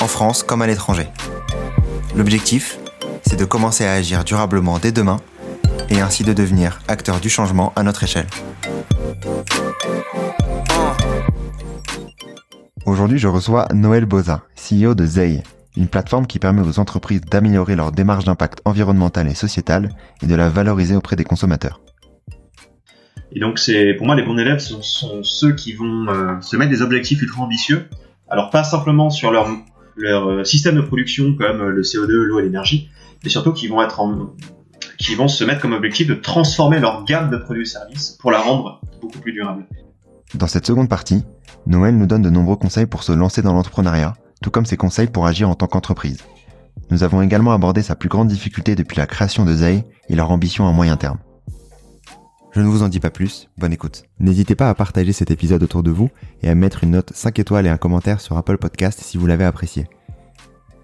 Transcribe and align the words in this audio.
en 0.00 0.08
France 0.08 0.42
comme 0.42 0.62
à 0.62 0.66
l'étranger. 0.66 1.06
L'objectif, 2.14 2.78
c'est 3.26 3.38
de 3.38 3.44
commencer 3.44 3.84
à 3.84 3.92
agir 3.92 4.24
durablement 4.24 4.78
dès 4.78 4.92
demain 4.92 5.18
et 5.90 6.00
ainsi 6.00 6.24
de 6.24 6.32
devenir 6.32 6.80
acteur 6.88 7.20
du 7.20 7.28
changement 7.28 7.72
à 7.76 7.82
notre 7.82 8.04
échelle. 8.04 8.26
Aujourd'hui, 12.84 13.18
je 13.18 13.28
reçois 13.28 13.66
Noël 13.74 14.06
Boza, 14.06 14.44
CEO 14.56 14.94
de 14.94 15.04
Zei, 15.04 15.42
une 15.76 15.88
plateforme 15.88 16.26
qui 16.26 16.38
permet 16.38 16.62
aux 16.62 16.78
entreprises 16.78 17.20
d'améliorer 17.20 17.76
leur 17.76 17.92
démarche 17.92 18.24
d'impact 18.24 18.60
environnemental 18.64 19.28
et 19.28 19.34
sociétal 19.34 19.90
et 20.22 20.26
de 20.26 20.34
la 20.34 20.48
valoriser 20.48 20.96
auprès 20.96 21.16
des 21.16 21.24
consommateurs. 21.24 21.80
Et 23.32 23.40
donc, 23.40 23.58
c'est 23.58 23.94
pour 23.94 24.06
moi, 24.06 24.14
les 24.14 24.22
bons 24.22 24.38
élèves 24.38 24.60
sont, 24.60 24.80
ceux 25.22 25.52
qui 25.54 25.72
vont 25.72 26.06
euh, 26.08 26.40
se 26.40 26.56
mettre 26.56 26.70
des 26.70 26.80
objectifs 26.80 27.20
ultra 27.20 27.42
ambitieux. 27.42 27.88
Alors, 28.28 28.50
pas 28.50 28.64
simplement 28.64 29.10
sur 29.10 29.30
leur, 29.30 29.48
leur 29.96 30.28
euh, 30.28 30.44
système 30.44 30.76
de 30.76 30.80
production 30.80 31.34
comme 31.34 31.62
le 31.62 31.82
CO2, 31.82 32.10
l'eau 32.10 32.40
et 32.40 32.42
l'énergie, 32.42 32.90
mais 33.24 33.30
surtout 33.30 33.52
qui 33.52 33.68
vont 33.68 33.82
être 33.82 34.00
en, 34.00 34.34
qui 34.98 35.14
vont 35.14 35.28
se 35.28 35.44
mettre 35.44 35.60
comme 35.60 35.72
objectif 35.72 36.06
de 36.06 36.14
transformer 36.14 36.80
leur 36.80 37.04
gamme 37.04 37.30
de 37.30 37.36
produits 37.36 37.62
et 37.62 37.66
services 37.66 38.16
pour 38.20 38.30
la 38.30 38.40
rendre 38.40 38.80
beaucoup 39.00 39.18
plus 39.18 39.32
durable. 39.32 39.66
Dans 40.34 40.46
cette 40.46 40.66
seconde 40.66 40.88
partie, 40.88 41.22
Noël 41.66 41.96
nous 41.96 42.06
donne 42.06 42.22
de 42.22 42.30
nombreux 42.30 42.56
conseils 42.56 42.86
pour 42.86 43.02
se 43.02 43.12
lancer 43.12 43.42
dans 43.42 43.52
l'entrepreneuriat, 43.52 44.14
tout 44.42 44.50
comme 44.50 44.66
ses 44.66 44.76
conseils 44.76 45.08
pour 45.08 45.26
agir 45.26 45.48
en 45.48 45.54
tant 45.54 45.66
qu'entreprise. 45.66 46.24
Nous 46.90 47.02
avons 47.02 47.22
également 47.22 47.52
abordé 47.52 47.82
sa 47.82 47.96
plus 47.96 48.08
grande 48.08 48.28
difficulté 48.28 48.74
depuis 48.74 48.96
la 48.96 49.06
création 49.06 49.44
de 49.44 49.52
Zay 49.52 49.84
et 50.08 50.14
leur 50.14 50.30
ambition 50.30 50.68
à 50.68 50.72
moyen 50.72 50.96
terme. 50.96 51.18
Je 52.56 52.62
ne 52.62 52.68
vous 52.68 52.82
en 52.82 52.88
dis 52.88 53.00
pas 53.00 53.10
plus, 53.10 53.50
bonne 53.58 53.74
écoute. 53.74 54.04
N'hésitez 54.18 54.54
pas 54.54 54.70
à 54.70 54.74
partager 54.74 55.12
cet 55.12 55.30
épisode 55.30 55.62
autour 55.62 55.82
de 55.82 55.90
vous 55.90 56.08
et 56.40 56.48
à 56.48 56.54
mettre 56.54 56.84
une 56.84 56.92
note 56.92 57.12
5 57.14 57.38
étoiles 57.38 57.66
et 57.66 57.68
un 57.68 57.76
commentaire 57.76 58.18
sur 58.18 58.38
Apple 58.38 58.56
Podcast 58.56 58.98
si 59.02 59.18
vous 59.18 59.26
l'avez 59.26 59.44
apprécié. 59.44 59.90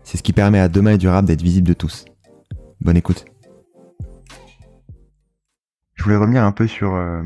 C'est 0.04 0.18
ce 0.18 0.22
qui 0.22 0.34
permet 0.34 0.58
à 0.58 0.68
Demain 0.68 0.90
et 0.90 0.98
Durable 0.98 1.28
d'être 1.28 1.40
visible 1.40 1.66
de 1.66 1.72
tous. 1.72 2.04
Bonne 2.82 2.98
écoute. 2.98 3.24
Je 5.94 6.04
voulais 6.04 6.16
revenir 6.16 6.44
un 6.44 6.52
peu 6.52 6.66
sur, 6.66 6.94
euh, 6.94 7.22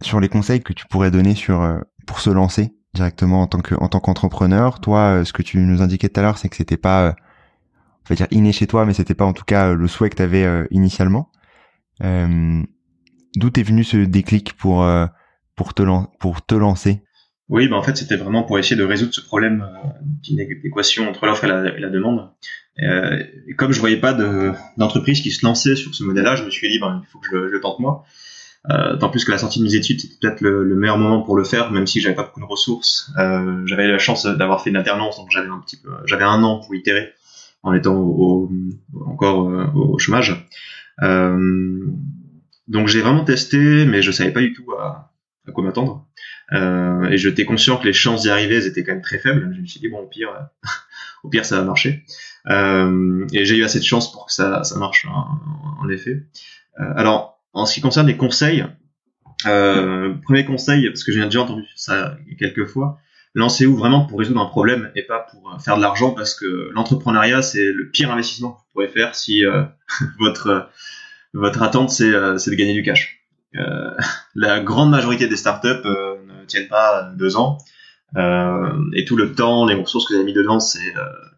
sur 0.00 0.18
les 0.18 0.28
conseils 0.28 0.60
que 0.60 0.72
tu 0.72 0.86
pourrais 0.88 1.12
donner 1.12 1.36
sur, 1.36 1.62
euh, 1.62 1.78
pour 2.04 2.18
se 2.18 2.30
lancer 2.30 2.74
directement 2.94 3.42
en 3.42 3.46
tant 3.46 3.60
que 3.60 3.76
en 3.76 3.86
tant 3.86 4.00
qu'entrepreneur. 4.00 4.80
Toi, 4.80 5.20
euh, 5.20 5.24
ce 5.24 5.32
que 5.32 5.42
tu 5.42 5.58
nous 5.58 5.82
indiquais 5.82 6.08
tout 6.08 6.18
à 6.18 6.24
l'heure, 6.24 6.38
c'est 6.38 6.48
que 6.48 6.56
c'était 6.56 6.76
pas, 6.76 7.14
on 8.06 8.08
va 8.08 8.16
dire 8.16 8.26
inné 8.32 8.50
chez 8.50 8.66
toi, 8.66 8.86
mais 8.86 8.92
c'était 8.92 9.14
pas 9.14 9.24
en 9.24 9.34
tout 9.34 9.44
cas 9.44 9.72
le 9.72 9.86
souhait 9.86 10.10
que 10.10 10.16
tu 10.16 10.22
avais 10.22 10.66
initialement. 10.72 11.30
D'où 13.36 13.50
est 13.56 13.62
venu 13.62 13.84
ce 13.84 13.96
déclic 13.96 14.52
pour 14.54 14.86
pour 15.56 15.74
te 15.74 15.82
pour 16.18 16.44
te 16.44 16.54
lancer? 16.54 17.02
Oui, 17.48 17.68
bah 17.68 17.76
en 17.76 17.82
fait, 17.82 17.96
c'était 17.96 18.16
vraiment 18.16 18.42
pour 18.42 18.58
essayer 18.58 18.76
de 18.76 18.84
résoudre 18.84 19.12
ce 19.12 19.20
problème 19.20 19.66
d'inéquation 20.02 21.08
entre 21.08 21.26
l'offre 21.26 21.44
et 21.44 21.48
la, 21.48 21.90
demande. 21.90 22.30
Euh, 22.82 23.22
et 23.46 23.54
comme 23.54 23.72
je 23.72 23.80
voyais 23.80 23.98
pas 23.98 24.14
d'entreprise 24.76 25.20
qui 25.20 25.30
se 25.30 25.44
lançait 25.44 25.76
sur 25.76 25.94
ce 25.94 26.04
modèle-là, 26.04 26.36
je 26.36 26.44
me 26.44 26.50
suis 26.50 26.68
dit, 26.70 26.78
ben, 26.78 27.02
il 27.04 27.10
faut 27.10 27.18
que 27.18 27.26
je, 27.30 27.36
le 27.36 27.60
tente 27.60 27.80
moi. 27.80 28.04
Euh, 28.70 28.96
tant 28.96 29.10
plus 29.10 29.26
que 29.26 29.30
la 29.30 29.36
sortie 29.36 29.58
de 29.58 29.64
mes 29.64 29.74
études, 29.74 30.00
c'était 30.00 30.14
peut-être 30.18 30.40
le, 30.40 30.64
le, 30.64 30.74
meilleur 30.74 30.96
moment 30.96 31.20
pour 31.20 31.36
le 31.36 31.44
faire, 31.44 31.70
même 31.70 31.86
si 31.86 32.00
j'avais 32.00 32.14
pas 32.14 32.22
beaucoup 32.22 32.40
de 32.40 32.46
ressources. 32.46 33.12
Euh, 33.18 33.60
j'avais 33.66 33.86
la 33.86 33.98
chance 33.98 34.24
d'avoir 34.24 34.62
fait 34.62 34.70
une 34.70 34.76
alternance, 34.76 35.18
donc 35.18 35.28
j'avais 35.30 35.48
un 35.48 35.58
petit 35.58 35.78
j'avais 36.06 36.24
un 36.24 36.42
an 36.42 36.60
pour 36.60 36.74
itérer 36.74 37.12
en 37.62 37.74
étant 37.74 38.48
encore 39.06 39.50
euh, 39.50 39.66
au 39.74 39.98
chômage. 39.98 40.48
Euh, 41.02 41.86
donc 42.68 42.88
j'ai 42.88 43.00
vraiment 43.00 43.24
testé, 43.24 43.84
mais 43.84 44.02
je 44.02 44.10
savais 44.10 44.32
pas 44.32 44.40
du 44.40 44.52
tout 44.52 44.72
à, 44.72 45.12
quoi 45.52 45.64
m'attendre. 45.64 46.06
Euh, 46.52 47.04
et 47.04 47.16
j'étais 47.16 47.44
conscient 47.44 47.76
que 47.76 47.84
les 47.84 47.92
chances 47.92 48.22
d'y 48.22 48.30
arriver 48.30 48.66
étaient 48.66 48.84
quand 48.84 48.92
même 48.92 49.02
très 49.02 49.18
faibles. 49.18 49.52
Je 49.54 49.60
me 49.60 49.66
suis 49.66 49.80
dit 49.80 49.88
bon, 49.88 50.00
au 50.00 50.06
pire, 50.06 50.30
au 51.24 51.28
pire 51.28 51.44
ça 51.44 51.58
va 51.58 51.64
marcher. 51.64 52.04
Euh, 52.50 53.26
et 53.32 53.44
j'ai 53.44 53.56
eu 53.56 53.64
assez 53.64 53.78
de 53.78 53.84
chance 53.84 54.12
pour 54.12 54.26
que 54.26 54.32
ça, 54.32 54.64
ça 54.64 54.78
marche 54.78 55.06
hein, 55.06 55.40
en, 55.80 55.88
effet. 55.88 56.26
Euh, 56.80 56.92
alors, 56.96 57.40
en 57.52 57.66
ce 57.66 57.74
qui 57.74 57.80
concerne 57.80 58.06
les 58.06 58.16
conseils, 58.16 58.64
euh, 59.46 60.14
premier 60.22 60.44
conseil, 60.44 60.88
parce 60.88 61.04
que 61.04 61.12
j'ai 61.12 61.22
déjà 61.24 61.42
entendu 61.42 61.64
ça 61.74 62.16
quelques 62.38 62.66
fois, 62.66 62.98
lancez-vous 63.34 63.76
vraiment 63.76 64.06
pour 64.06 64.18
résoudre 64.18 64.40
un 64.40 64.46
problème 64.46 64.90
et 64.94 65.02
pas 65.02 65.26
pour 65.30 65.56
faire 65.62 65.76
de 65.76 65.82
l'argent, 65.82 66.12
parce 66.12 66.34
que 66.34 66.70
l'entrepreneuriat 66.72 67.42
c'est 67.42 67.72
le 67.72 67.90
pire 67.90 68.10
investissement 68.10 68.52
que 68.52 68.58
vous 68.58 68.64
pourrez 68.72 68.88
faire 68.88 69.14
si 69.14 69.44
euh, 69.44 69.64
votre 70.18 70.68
votre 71.34 71.62
attente 71.62 71.90
c'est 71.90 72.10
de 72.10 72.54
gagner 72.54 72.74
du 72.74 72.82
cash. 72.82 73.20
la 74.34 74.60
grande 74.60 74.90
majorité 74.90 75.28
des 75.28 75.36
startups 75.36 75.68
ne 75.84 76.44
tiennent 76.46 76.68
pas 76.68 77.12
deux 77.16 77.36
ans. 77.36 77.58
et 78.16 79.04
tout 79.04 79.16
le 79.16 79.32
temps, 79.34 79.66
les 79.66 79.74
ressources 79.74 80.06
que 80.06 80.14
vous 80.14 80.20
avez 80.20 80.26
mis 80.26 80.32
dedans, 80.32 80.60
c'est 80.60 80.92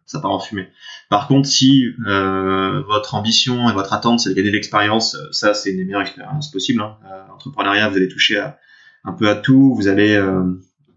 ça 0.06 0.20
part 0.20 0.30
en 0.30 0.38
fumée. 0.38 0.68
Par 1.10 1.26
contre, 1.26 1.48
si 1.48 1.84
euh, 2.06 2.80
votre 2.82 3.14
ambition 3.14 3.68
et 3.68 3.72
votre 3.72 3.92
attente, 3.92 4.20
c'est 4.20 4.30
de 4.30 4.34
gagner 4.34 4.50
de 4.50 4.54
l'expérience, 4.54 5.16
euh, 5.16 5.28
ça, 5.32 5.52
c'est 5.52 5.70
une 5.70 5.78
des 5.78 5.84
meilleures 5.84 6.02
expériences 6.02 6.50
possibles. 6.50 6.80
Hein. 6.80 6.96
Euh, 7.06 7.26
L'entrepreneuriat, 7.28 7.88
vous 7.88 7.96
allez 7.96 8.08
toucher 8.08 8.38
à, 8.38 8.58
un 9.04 9.12
peu 9.12 9.28
à 9.28 9.34
tout. 9.34 9.74
Vous 9.74 9.88
allez, 9.88 10.14
euh, 10.14 10.44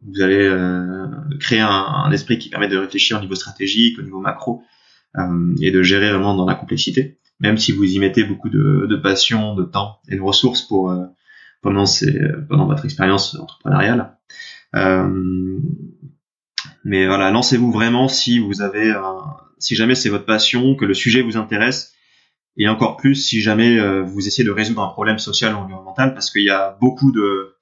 vous 0.07 0.21
allez 0.21 0.47
euh, 0.47 1.07
créer 1.39 1.59
un, 1.59 1.67
un, 1.69 2.11
esprit 2.11 2.37
qui 2.37 2.49
permet 2.49 2.67
de 2.67 2.77
réfléchir 2.77 3.17
au 3.17 3.21
niveau 3.21 3.35
stratégique, 3.35 3.97
au 3.99 4.03
niveau 4.03 4.19
macro, 4.19 4.63
et 5.59 5.71
de 5.71 5.81
gérer 5.81 6.11
vraiment 6.11 6.35
dans 6.35 6.45
la 6.45 6.53
complexité. 6.53 7.17
Même 7.39 7.57
si 7.57 7.71
vous 7.71 7.85
y 7.85 7.99
mettez 7.99 8.23
beaucoup 8.23 8.49
de, 8.49 8.85
de 8.89 8.95
passion, 8.97 9.55
de 9.55 9.63
temps 9.63 9.99
et 10.09 10.15
de 10.15 10.21
ressources 10.21 10.61
pour 10.61 10.93
pendant, 11.61 11.85
ces, 11.85 12.19
pendant 12.49 12.65
votre 12.65 12.85
expérience 12.85 13.35
entrepreneuriale. 13.35 14.17
Mais 16.83 17.07
voilà, 17.07 17.31
lancez-vous 17.31 17.71
vraiment 17.71 18.07
si 18.07 18.39
vous 18.39 18.61
avez, 18.61 18.93
si 19.57 19.75
jamais 19.75 19.95
c'est 19.95 20.09
votre 20.09 20.25
passion, 20.25 20.75
que 20.75 20.85
le 20.85 20.93
sujet 20.93 21.21
vous 21.21 21.37
intéresse, 21.37 21.93
et 22.57 22.67
encore 22.67 22.97
plus 22.97 23.15
si 23.15 23.41
jamais 23.41 23.79
euh, 23.79 24.01
vous 24.01 24.27
essayez 24.27 24.45
de 24.45 24.51
résoudre 24.51 24.81
un 24.81 24.89
problème 24.89 25.17
social 25.17 25.55
ou 25.55 25.57
environnemental, 25.57 26.13
parce 26.13 26.29
qu'il 26.29 26.43
y 26.43 26.49
a 26.49 26.77
beaucoup 26.79 27.11
de 27.11 27.55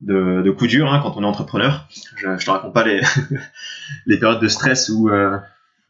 de, 0.00 0.40
de 0.42 0.50
coups 0.50 0.70
durs 0.70 0.90
hein, 0.90 1.00
quand 1.02 1.18
on 1.18 1.22
est 1.22 1.26
entrepreneur. 1.26 1.86
Je, 2.16 2.38
je 2.38 2.46
te 2.46 2.50
raconte 2.50 2.72
pas 2.72 2.86
les 2.86 3.02
les 4.06 4.18
périodes 4.18 4.40
de 4.40 4.48
stress 4.48 4.88
ou 4.88 5.10
euh, 5.10 5.36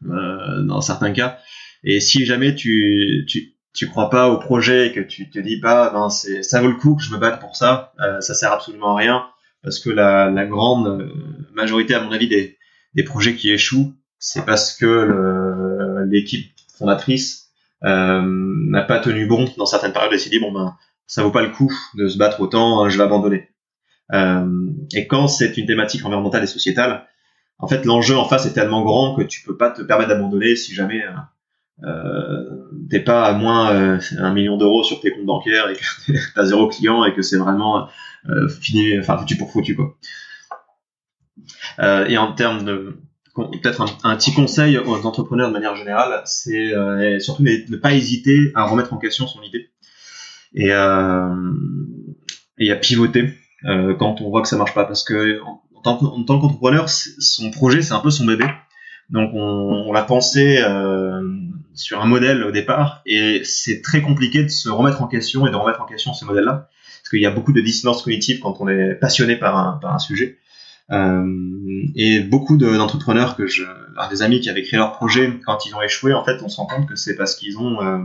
euh, 0.09 0.63
dans 0.63 0.81
certains 0.81 1.13
cas. 1.13 1.39
Et 1.83 1.99
si 1.99 2.25
jamais 2.25 2.55
tu 2.55 3.25
tu 3.27 3.55
tu 3.73 3.87
crois 3.87 4.09
pas 4.09 4.29
au 4.29 4.37
projet 4.37 4.87
et 4.87 4.91
que 4.91 4.99
tu 4.99 5.29
te 5.29 5.39
dis 5.39 5.59
pas 5.59 5.91
ben 5.91 6.09
c'est 6.09 6.43
ça 6.43 6.61
vaut 6.61 6.67
le 6.67 6.75
coup 6.75 6.95
que 6.95 7.03
je 7.03 7.11
me 7.13 7.17
batte 7.17 7.39
pour 7.39 7.55
ça, 7.55 7.93
euh, 8.01 8.19
ça 8.21 8.33
sert 8.33 8.51
absolument 8.51 8.95
à 8.95 8.99
rien 8.99 9.25
parce 9.63 9.79
que 9.79 9.89
la, 9.89 10.29
la 10.29 10.45
grande 10.45 10.87
euh, 10.87 11.07
majorité, 11.53 11.93
à 11.93 12.01
mon 12.01 12.11
avis, 12.11 12.27
des, 12.27 12.57
des 12.95 13.03
projets 13.03 13.35
qui 13.35 13.51
échouent, 13.51 13.93
c'est 14.17 14.45
parce 14.45 14.75
que 14.75 16.03
l'équipe 16.09 16.51
fondatrice 16.77 17.51
euh, 17.83 18.21
n'a 18.23 18.83
pas 18.83 18.99
tenu 18.99 19.25
bon 19.25 19.45
dans 19.57 19.65
certaines 19.65 19.93
périodes 19.93 20.13
et 20.13 20.17
s'est 20.17 20.29
dit 20.29 20.39
bon 20.39 20.51
ben 20.51 20.75
ça 21.07 21.23
vaut 21.23 21.31
pas 21.31 21.41
le 21.41 21.49
coup 21.49 21.73
de 21.95 22.07
se 22.07 22.17
battre 22.17 22.41
autant, 22.41 22.87
je 22.89 22.97
vais 22.97 23.03
abandonner. 23.03 23.49
Euh, 24.13 24.69
et 24.93 25.07
quand 25.07 25.27
c'est 25.27 25.57
une 25.57 25.65
thématique 25.65 26.05
environnementale 26.05 26.43
et 26.43 26.47
sociétale, 26.47 27.07
en 27.57 27.67
fait 27.67 27.85
l'enjeu 27.85 28.17
en 28.17 28.25
face 28.25 28.45
est 28.45 28.53
tellement 28.53 28.83
grand 28.83 29.15
que 29.15 29.23
tu 29.23 29.41
peux 29.43 29.57
pas 29.57 29.71
te 29.71 29.81
permettre 29.81 30.09
d'abandonner 30.09 30.55
si 30.55 30.73
jamais 30.73 31.01
euh, 31.83 32.43
t'es 32.91 32.99
pas 32.99 33.25
à 33.25 33.33
moins 33.33 33.73
euh, 33.73 33.99
un 34.19 34.33
million 34.33 34.57
d'euros 34.57 34.83
sur 34.83 35.01
tes 35.01 35.11
comptes 35.11 35.25
bancaires 35.25 35.69
et 35.69 35.75
que 35.75 36.13
t'as 36.35 36.45
zéro 36.45 36.67
client 36.67 37.05
et 37.05 37.13
que 37.13 37.23
c'est 37.23 37.37
vraiment 37.37 37.87
euh, 38.29 38.47
fini, 38.47 38.99
enfin 38.99 39.17
foutu 39.17 39.35
pour 39.35 39.51
foutu 39.51 39.75
quoi. 39.75 39.97
Et 42.07 42.17
en 42.17 42.33
termes 42.33 42.63
de 42.63 42.97
peut-être 43.35 43.83
un, 44.03 44.15
petit 44.15 44.33
conseil 44.33 44.77
aux 44.77 45.05
entrepreneurs 45.05 45.47
de 45.47 45.53
manière 45.53 45.75
générale, 45.75 46.21
c'est 46.25 46.73
surtout 47.19 47.43
ne, 47.43 47.77
pas 47.77 47.93
hésiter 47.93 48.37
à 48.53 48.65
remettre 48.65 48.93
en 48.93 48.97
question 48.97 49.25
son 49.25 49.41
idée 49.41 49.71
et, 50.53 50.67
et 50.67 52.71
à 52.71 52.75
pivoter 52.75 53.33
quand 53.63 54.21
on 54.21 54.29
voit 54.29 54.43
que 54.43 54.47
ça 54.47 54.57
marche 54.57 54.75
pas, 54.75 54.85
parce 54.85 55.03
que 55.03 55.39
en, 55.41 55.63
tant, 55.81 56.39
qu'entrepreneur, 56.39 56.87
son 56.89 57.49
projet 57.49 57.81
c'est 57.81 57.93
un 57.93 58.01
peu 58.01 58.11
son 58.11 58.25
bébé, 58.25 58.45
donc 59.09 59.31
on, 59.33 59.91
l'a 59.91 60.03
pensé 60.03 60.61
sur 61.73 62.01
un 62.01 62.05
modèle 62.05 62.43
au 62.43 62.51
départ 62.51 63.01
et 63.05 63.41
c'est 63.43 63.81
très 63.81 64.01
compliqué 64.01 64.43
de 64.43 64.49
se 64.49 64.69
remettre 64.69 65.01
en 65.01 65.07
question 65.07 65.47
et 65.47 65.51
de 65.51 65.55
remettre 65.55 65.81
en 65.81 65.85
question 65.85 66.13
ce 66.13 66.25
modèle-là 66.25 66.69
parce 67.01 67.09
qu'il 67.09 67.21
y 67.21 67.25
a 67.25 67.31
beaucoup 67.31 67.53
de 67.53 67.61
dissonance 67.61 68.03
cognitive 68.03 68.39
quand 68.39 68.57
on 68.59 68.67
est 68.67 68.95
passionné 68.95 69.35
par 69.35 69.57
un, 69.57 69.79
par 69.81 69.93
un 69.93 69.99
sujet. 69.99 70.37
Euh, 70.91 71.25
et 71.95 72.19
beaucoup 72.19 72.57
d'entrepreneurs 72.57 73.35
que 73.35 73.47
je, 73.47 73.63
des 74.09 74.21
amis 74.21 74.39
qui 74.41 74.49
avaient 74.49 74.63
créé 74.63 74.77
leur 74.77 74.91
projet, 74.91 75.31
quand 75.45 75.65
ils 75.65 75.73
ont 75.73 75.81
échoué, 75.81 76.13
en 76.13 76.23
fait, 76.23 76.41
on 76.43 76.49
se 76.49 76.57
rend 76.57 76.67
compte 76.67 76.87
que 76.87 76.95
c'est 76.95 77.15
parce 77.15 77.35
qu'ils 77.35 77.57
ont, 77.57 77.81
euh, 77.81 77.99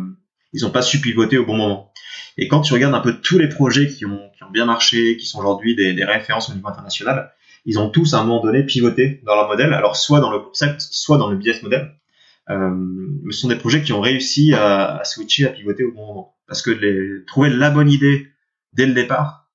ils 0.53 0.65
ont 0.65 0.71
pas 0.71 0.83
su 0.83 1.01
pivoter 1.01 1.37
au 1.37 1.45
bon 1.45 1.57
moment. 1.57 1.93
Et 2.39 2.49
quand 2.49 2.61
tu 2.61 2.73
regardes 2.73 2.95
un 2.95 3.01
peu 3.01 3.21
tous 3.21 3.39
les 3.39 3.49
projets 3.49 3.89
qui 3.89 4.07
ont, 4.07 4.31
qui 4.37 4.45
ont 4.45 4.51
bien 4.51 4.67
marché, 4.67 5.17
qui 5.17 5.27
sont 5.27 5.41
aujourd'hui 5.41 5.75
des, 5.75 5.95
des, 5.95 6.05
références 6.05 6.49
au 6.51 6.55
niveau 6.55 6.69
international, 6.69 7.33
ils 7.65 7.79
ont 7.79 7.91
tous 7.91 8.15
à 8.15 8.19
un 8.19 8.25
moment 8.25 8.43
donné 8.43 8.62
pivoté 8.62 9.21
dans 9.25 9.35
leur 9.35 9.49
modèle. 9.49 9.75
Alors 9.75 9.97
soit 9.97 10.21
dans 10.21 10.31
le 10.31 10.39
concept, 10.39 10.81
soit 10.81 11.19
dans 11.19 11.29
le 11.29 11.37
business 11.37 11.62
model. 11.62 11.93
Euh, 12.51 12.71
mais 13.25 13.33
ce 13.33 13.41
sont 13.41 13.49
des 13.49 13.57
projets 13.57 13.83
qui 13.83 13.93
ont 13.93 14.01
réussi 14.01 14.55
à, 14.55 14.99
à, 14.99 15.05
switcher, 15.05 15.47
à 15.47 15.51
pivoter 15.51 15.85
au 15.85 15.93
bon 15.93 16.07
moment. 16.07 16.37
Parce 16.47 16.63
que 16.63 16.71
les, 16.71 17.25
trouver 17.27 17.51
la 17.51 17.71
bonne 17.71 17.91
idée 17.91 18.29
dès 18.73 18.87
le 18.87 18.95
départ, 18.95 19.51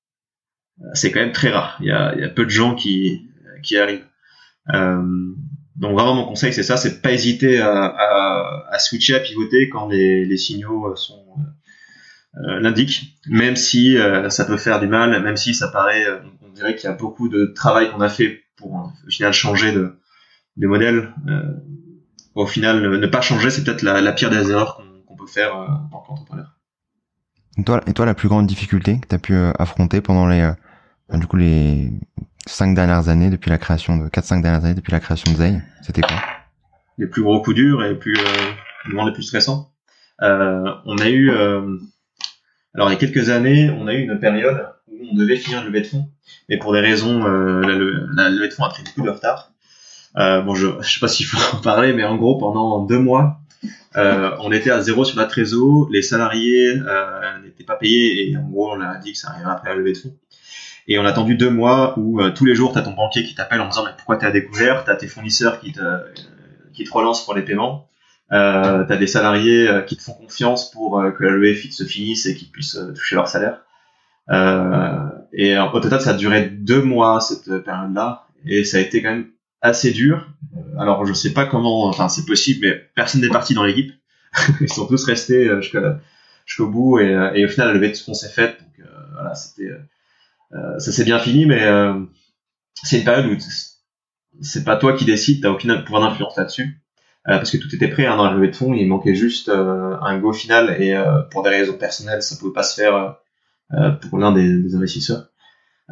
c'est 0.94 1.10
quand 1.10 1.20
même 1.20 1.32
très 1.32 1.50
rare. 1.50 1.78
Il 1.80 1.86
y 1.86 1.92
a, 1.92 2.14
il 2.14 2.20
y 2.20 2.24
a 2.24 2.28
peu 2.28 2.44
de 2.44 2.50
gens 2.50 2.74
qui, 2.74 3.28
qui 3.62 3.76
arrivent. 3.78 4.06
Euh, 4.74 5.02
donc 5.76 5.94
vraiment 5.94 6.14
mon 6.14 6.24
conseil 6.26 6.52
c'est 6.52 6.62
ça, 6.62 6.76
c'est 6.76 7.00
pas 7.02 7.12
hésiter 7.12 7.60
à, 7.60 7.84
à, 7.84 8.68
à, 8.70 8.78
switcher, 8.78 9.14
à 9.14 9.20
pivoter 9.20 9.68
quand 9.68 9.88
les, 9.88 10.24
les 10.24 10.36
signaux 10.36 10.94
sont 10.96 11.24
euh, 12.36 12.60
l'indiquent, 12.60 13.18
même 13.26 13.56
si 13.56 13.98
euh, 13.98 14.30
ça 14.30 14.44
peut 14.46 14.56
faire 14.56 14.80
du 14.80 14.86
mal, 14.86 15.22
même 15.22 15.36
si 15.36 15.54
ça 15.54 15.68
paraît, 15.68 16.06
euh, 16.06 16.18
on 16.40 16.50
dirait 16.50 16.74
qu'il 16.74 16.88
y 16.88 16.92
a 16.92 16.96
beaucoup 16.96 17.28
de 17.28 17.52
travail 17.54 17.90
qu'on 17.90 18.00
a 18.00 18.08
fait 18.08 18.42
pour 18.56 18.72
au 19.06 19.10
final 19.10 19.32
changer 19.32 19.72
de, 19.72 19.98
de 20.56 20.66
modèle. 20.66 21.12
Euh, 22.36 22.42
au 22.42 22.46
final, 22.46 22.80
ne 22.80 23.06
pas 23.06 23.20
changer, 23.20 23.50
c'est 23.50 23.64
peut-être 23.64 23.82
la, 23.82 24.00
la, 24.00 24.12
pire 24.12 24.30
des 24.30 24.50
erreurs 24.50 24.82
qu'on 25.06 25.16
peut 25.16 25.26
faire 25.26 25.54
en 25.56 25.88
tant 25.90 26.00
qu'entrepreneur. 26.00 26.56
Et 27.58 27.64
toi, 27.64 27.80
et 27.86 27.92
toi, 27.92 28.06
la 28.06 28.14
plus 28.14 28.28
grande 28.28 28.46
difficulté 28.46 28.98
que 28.98 29.08
tu 29.08 29.14
as 29.14 29.18
pu 29.18 29.34
affronter 29.58 30.00
pendant 30.00 30.26
les, 30.26 30.50
du 31.12 31.26
coup, 31.26 31.36
les 31.36 31.92
cinq 32.46 32.74
dernières 32.74 33.08
années 33.08 33.30
depuis 33.30 33.50
la 33.50 33.58
création 33.58 33.96
de 33.96 34.08
4-5 34.08 34.42
dernières 34.42 34.64
années 34.64 34.74
depuis 34.74 34.92
la 34.92 35.00
création 35.00 35.30
de 35.32 35.36
Zay, 35.36 35.60
c'était 35.82 36.00
quoi? 36.00 36.16
Les 36.98 37.06
plus 37.06 37.22
gros 37.22 37.40
coups 37.40 37.56
durs 37.56 37.84
et 37.84 37.90
les 37.90 37.94
plus 37.94 38.16
euh, 38.16 39.04
les 39.04 39.12
plus 39.12 39.22
stressants. 39.22 39.72
Euh, 40.22 40.72
on 40.84 40.98
a 40.98 41.08
eu 41.08 41.30
euh, 41.30 41.78
alors 42.74 42.88
il 42.88 42.92
y 42.92 42.96
a 42.96 42.98
quelques 42.98 43.30
années, 43.30 43.70
on 43.70 43.86
a 43.86 43.94
eu 43.94 44.02
une 44.02 44.18
période 44.18 44.68
où 44.88 44.96
on 45.10 45.14
devait 45.14 45.36
finir 45.36 45.60
le 45.60 45.68
levée 45.68 45.82
de 45.82 45.86
fonds, 45.86 46.08
mais 46.48 46.58
pour 46.58 46.72
des 46.72 46.80
raisons, 46.80 47.26
euh, 47.26 47.60
la, 47.62 48.24
la, 48.24 48.30
levée 48.30 48.48
de 48.48 48.52
fonds 48.52 48.64
a 48.64 48.70
pris 48.70 48.82
beaucoup 48.84 49.02
de 49.02 49.10
retard. 49.10 49.51
Euh, 50.16 50.42
bon, 50.42 50.54
je, 50.54 50.68
je 50.80 50.92
sais 50.92 51.00
pas 51.00 51.08
s'il 51.08 51.26
faut 51.26 51.56
en 51.56 51.60
parler, 51.60 51.92
mais 51.92 52.04
en 52.04 52.16
gros, 52.16 52.38
pendant 52.38 52.84
deux 52.84 52.98
mois, 52.98 53.40
euh, 53.96 54.30
on 54.40 54.52
était 54.52 54.70
à 54.70 54.80
zéro 54.80 55.04
sur 55.04 55.18
la 55.18 55.26
trésor, 55.26 55.88
les 55.90 56.02
salariés 56.02 56.78
euh, 56.78 57.38
n'étaient 57.44 57.64
pas 57.64 57.76
payés 57.76 58.30
et 58.30 58.36
en 58.36 58.48
gros, 58.48 58.72
on 58.72 58.80
a 58.80 58.96
dit 58.96 59.12
que 59.12 59.18
ça 59.18 59.30
arriverait 59.30 59.52
après 59.52 59.70
la 59.70 59.76
levée 59.76 59.92
de 59.92 59.98
fonds. 59.98 60.16
Et 60.88 60.98
on 60.98 61.04
a 61.04 61.10
attendu 61.10 61.36
deux 61.36 61.50
mois 61.50 61.94
où 61.98 62.20
euh, 62.20 62.30
tous 62.30 62.44
les 62.44 62.54
jours, 62.54 62.72
tu 62.72 62.78
as 62.78 62.82
ton 62.82 62.92
banquier 62.92 63.22
qui 63.22 63.34
t'appelle 63.34 63.60
en 63.60 63.68
disant 63.68 63.84
mais 63.84 63.92
pourquoi 63.96 64.16
tu 64.16 64.26
à 64.26 64.30
découvert, 64.30 64.84
tu 64.84 64.90
as 64.90 64.96
tes 64.96 65.06
fournisseurs 65.06 65.60
qui 65.60 65.72
te, 65.72 65.80
qui 66.72 66.84
te 66.84 66.92
relancent 66.92 67.24
pour 67.24 67.34
les 67.34 67.42
paiements, 67.42 67.88
euh, 68.32 68.84
tu 68.86 68.92
as 68.92 68.96
des 68.96 69.06
salariés 69.06 69.68
euh, 69.68 69.82
qui 69.82 69.96
te 69.96 70.02
font 70.02 70.14
confiance 70.14 70.70
pour 70.70 70.98
euh, 70.98 71.10
que 71.10 71.22
la 71.22 71.30
levée 71.30 71.54
se 71.54 71.84
finisse 71.84 72.26
et 72.26 72.34
qu'ils 72.34 72.50
puissent 72.50 72.78
toucher 72.96 73.14
leur 73.14 73.28
salaire. 73.28 73.60
et 75.32 75.58
au 75.58 75.80
total, 75.80 76.00
ça 76.00 76.10
a 76.10 76.14
duré 76.14 76.46
deux 76.46 76.82
mois 76.82 77.20
cette 77.20 77.58
période-là 77.58 78.26
et 78.46 78.64
ça 78.64 78.78
a 78.78 78.80
été 78.80 79.02
quand 79.02 79.10
même 79.10 79.28
assez 79.62 79.92
dur. 79.92 80.28
Alors 80.78 81.06
je 81.06 81.12
sais 81.12 81.32
pas 81.32 81.46
comment, 81.46 81.86
enfin 81.86 82.08
c'est 82.08 82.26
possible, 82.26 82.66
mais 82.66 82.74
personne 82.94 83.20
n'est 83.22 83.28
parti 83.28 83.54
dans 83.54 83.64
l'équipe. 83.64 83.92
Ils 84.60 84.72
sont 84.72 84.86
tous 84.86 85.04
restés 85.04 85.48
jusqu'au 85.60 86.68
bout 86.68 86.98
et, 86.98 87.12
et, 87.34 87.44
au 87.44 87.48
final 87.48 87.68
la 87.68 87.74
levée 87.74 87.90
de 87.90 87.96
fonds 87.96 88.14
s'est 88.14 88.28
faite. 88.28 88.58
Donc 88.60 88.86
voilà, 89.14 89.34
c'était 89.34 89.70
euh, 90.54 90.78
ça 90.78 90.92
s'est 90.92 91.04
bien 91.04 91.18
fini, 91.18 91.46
mais 91.46 91.64
euh, 91.64 91.94
c'est 92.82 92.98
une 92.98 93.04
période 93.04 93.26
où 93.26 93.36
c'est 94.40 94.64
pas 94.64 94.76
toi 94.76 94.94
qui 94.94 95.04
décides, 95.04 95.42
t'as 95.42 95.50
aucun 95.50 95.78
pouvoir 95.78 96.02
d'influence 96.02 96.36
là-dessus. 96.36 96.78
Euh, 97.28 97.36
parce 97.36 97.50
que 97.50 97.56
tout 97.56 97.72
était 97.74 97.88
prêt 97.88 98.06
hein, 98.06 98.16
dans 98.16 98.24
la 98.24 98.34
levée 98.34 98.48
de 98.48 98.56
fonds, 98.56 98.74
il 98.74 98.86
manquait 98.86 99.14
juste 99.14 99.48
un 99.48 100.18
go 100.18 100.32
final 100.32 100.82
et 100.82 100.94
pour 101.30 101.42
des 101.42 101.50
raisons 101.50 101.78
personnelles, 101.78 102.22
ça 102.22 102.36
pouvait 102.36 102.52
pas 102.52 102.64
se 102.64 102.80
faire 102.80 103.16
pour 104.02 104.18
l'un 104.18 104.32
des, 104.32 104.62
des, 104.62 104.74
investisseurs. 104.74 105.28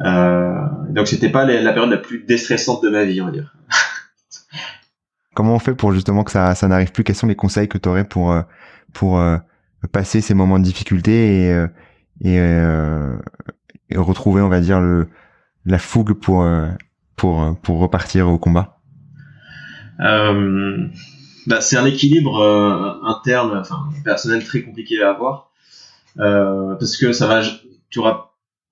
Donc 0.03 1.07
c'était 1.07 1.29
pas 1.29 1.45
la 1.45 1.73
période 1.73 1.91
la 1.91 1.97
plus 1.97 2.23
déstressante 2.23 2.83
de 2.83 2.89
ma 2.89 3.03
vie, 3.03 3.21
on 3.21 3.25
va 3.25 3.31
dire. 3.31 3.55
Comment 5.33 5.55
on 5.55 5.59
fait 5.59 5.75
pour 5.75 5.93
justement 5.93 6.23
que 6.23 6.31
ça, 6.31 6.55
ça 6.55 6.67
n'arrive 6.67 6.91
plus? 6.91 7.03
Quels 7.03 7.15
sont 7.15 7.27
les 7.27 7.35
conseils 7.35 7.67
que 7.67 7.77
tu 7.77 7.87
aurais 7.87 8.05
pour 8.05 8.35
pour 8.93 9.23
passer 9.91 10.21
ces 10.21 10.33
moments 10.33 10.59
de 10.59 10.63
difficulté 10.63 11.45
et 11.45 11.65
et, 12.23 12.35
et 12.35 13.97
retrouver, 13.97 14.41
on 14.41 14.49
va 14.49 14.59
dire, 14.59 14.79
le, 14.79 15.07
la 15.65 15.77
fougue 15.77 16.13
pour, 16.13 16.43
euh, 16.43 16.67
pour, 17.15 17.41
euh, 17.41 17.51
pour 17.61 17.79
repartir 17.79 18.29
au 18.29 18.37
combat? 18.37 18.79
Euh, 19.99 20.87
bah, 21.47 21.61
C'est 21.61 21.77
un 21.77 21.85
équilibre 21.85 22.39
euh, 22.39 22.93
interne, 23.03 23.57
enfin 23.57 23.89
personnel 24.03 24.43
très 24.43 24.63
compliqué 24.63 25.01
à 25.01 25.11
avoir, 25.11 25.51
euh, 26.19 26.75
parce 26.75 26.97
que 26.97 27.13
ça 27.13 27.27
va, 27.27 27.41
tu 27.89 27.99
auras, 27.99 28.30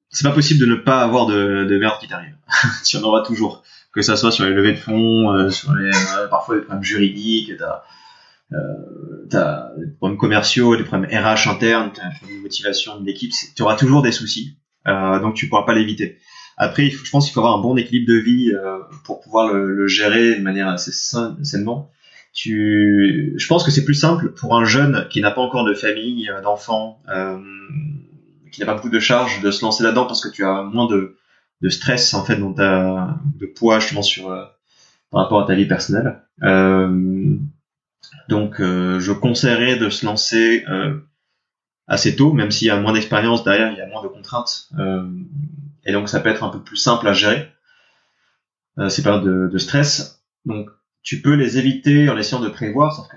c'est 0.10 0.28
pas 0.28 0.34
possible 0.34 0.60
de 0.60 0.66
ne 0.66 0.76
pas 0.76 1.02
avoir 1.02 1.26
de, 1.26 1.66
de 1.66 1.78
merde 1.78 2.00
qui 2.00 2.08
t'arrive. 2.08 2.36
tu 2.86 2.98
en 2.98 3.04
auras 3.04 3.24
toujours, 3.24 3.64
que 3.94 4.02
ça 4.02 4.16
soit 4.16 4.32
sur 4.32 4.46
les 4.46 4.54
levées 4.54 4.74
de 4.74 4.78
fonds, 4.78 5.50
sur 5.50 5.74
les, 5.76 5.92
parfois 6.30 6.56
des 6.56 6.62
problèmes 6.62 6.84
juridiques, 6.84 7.52
t'as 7.58 7.84
euh, 8.52 9.28
t'as 9.30 9.70
des 9.78 9.92
problèmes 9.98 10.18
commerciaux, 10.18 10.76
des 10.76 10.84
problèmes 10.84 11.10
RH 11.12 11.48
internes, 11.48 11.92
t'as 11.94 12.10
une 12.28 12.42
motivation 12.42 13.00
de 13.00 13.06
l'équipe, 13.06 13.32
tu 13.56 13.62
auras 13.62 13.76
toujours 13.76 14.02
des 14.02 14.12
soucis. 14.12 14.58
Euh, 14.88 15.20
donc 15.20 15.36
tu 15.36 15.48
pourras 15.48 15.66
pas 15.66 15.76
l'éviter. 15.76 16.18
Après, 16.58 16.90
je 16.90 17.10
pense 17.10 17.26
qu'il 17.26 17.34
faut 17.34 17.42
avoir 17.42 17.58
un 17.58 17.62
bon 17.62 17.78
équilibre 17.78 18.12
de 18.12 18.18
vie 18.18 18.52
euh, 18.54 18.80
pour 19.06 19.22
pouvoir 19.22 19.54
le, 19.54 19.74
le, 19.74 19.88
gérer 19.88 20.36
de 20.36 20.42
manière 20.42 20.68
assez 20.68 20.92
sainement. 20.92 21.92
Tu, 22.34 23.34
je 23.38 23.48
pense 23.48 23.64
que 23.64 23.72
c'est 23.72 23.86
plus 23.86 23.96
simple 23.96 24.34
pour 24.34 24.56
un 24.56 24.66
jeune 24.66 25.08
qui 25.10 25.22
n'a 25.22 25.32
pas 25.32 25.42
encore 25.42 25.64
de 25.64 25.74
famille, 25.74 26.30
euh, 26.30 26.42
d'enfants, 26.42 27.02
euh, 27.10 27.38
qui 28.52 28.62
n'a 28.62 28.66
pas 28.66 28.76
beaucoup 28.76 28.90
de 28.90 29.00
charges, 29.00 29.42
de 29.42 29.52
se 29.52 29.64
lancer 29.64 29.84
là-dedans 29.84 30.06
parce 30.06 30.22
que 30.22 30.30
tu 30.30 30.46
as 30.46 30.64
moins 30.64 30.88
de, 30.88 31.18
de 31.62 31.70
stress 31.70 32.14
en 32.14 32.24
fait 32.24 32.38
dans 32.38 32.54
ta, 32.54 33.20
de 33.36 33.46
poids 33.46 33.80
justement 33.80 34.02
sur 34.02 34.32
euh, 34.32 34.46
par 35.12 35.24
rapport 35.24 35.42
à 35.42 35.48
ta 35.48 35.56
vie 35.56 35.66
personnelle. 35.66 36.22
Euh, 36.44 37.36
donc, 38.28 38.60
je 38.60 39.12
conseillerais 39.12 39.76
de 39.78 39.90
se 39.90 40.06
lancer 40.06 40.64
assez 41.90 42.16
tôt, 42.16 42.32
même 42.32 42.52
s'il 42.52 42.68
y 42.68 42.72
a 42.72 42.80
moins 42.80 42.94
d'expérience 42.94 43.44
derrière, 43.44 43.72
il 43.72 43.78
y 43.78 43.82
a 43.82 43.88
moins 43.88 44.04
de 44.04 44.08
contraintes, 44.08 44.70
euh, 44.78 45.10
et 45.86 45.92
donc 45.92 46.08
ça 46.08 46.20
peut 46.20 46.30
être 46.30 46.44
un 46.44 46.50
peu 46.50 46.62
plus 46.62 46.78
simple 46.78 47.08
à 47.08 47.14
gérer 47.14 47.52
euh, 48.78 48.90
ces 48.90 49.02
périodes 49.02 49.52
de, 49.52 49.58
stress. 49.58 50.22
Donc 50.46 50.70
tu 51.02 51.22
peux 51.22 51.34
les 51.34 51.58
éviter 51.58 52.08
en 52.10 52.18
essayant 52.18 52.42
de 52.42 52.48
prévoir, 52.48 52.96
sauf 52.96 53.08
que 53.08 53.16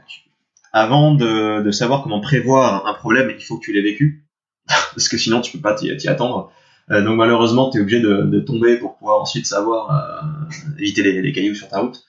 avant 0.72 1.14
de, 1.14 1.60
de, 1.60 1.70
savoir 1.70 2.02
comment 2.02 2.20
prévoir 2.20 2.86
un 2.86 2.94
problème, 2.94 3.30
il 3.30 3.44
faut 3.44 3.58
que 3.58 3.64
tu 3.64 3.74
l'aies 3.74 3.82
vécu, 3.82 4.21
parce 4.68 5.08
que 5.08 5.18
sinon 5.18 5.40
tu 5.40 5.52
peux 5.52 5.60
pas 5.60 5.74
t'y 5.74 6.08
attendre. 6.08 6.52
Euh, 6.90 7.02
donc 7.02 7.16
malheureusement, 7.16 7.70
tu 7.70 7.78
es 7.78 7.80
obligé 7.80 8.00
de, 8.00 8.40
tomber 8.40 8.76
pour 8.76 8.96
pouvoir 8.96 9.20
ensuite 9.20 9.46
savoir 9.46 9.90
euh, 9.90 10.74
éviter 10.78 11.02
les, 11.02 11.32
cailloux 11.32 11.54
sur 11.54 11.68
ta 11.68 11.80
route. 11.80 12.04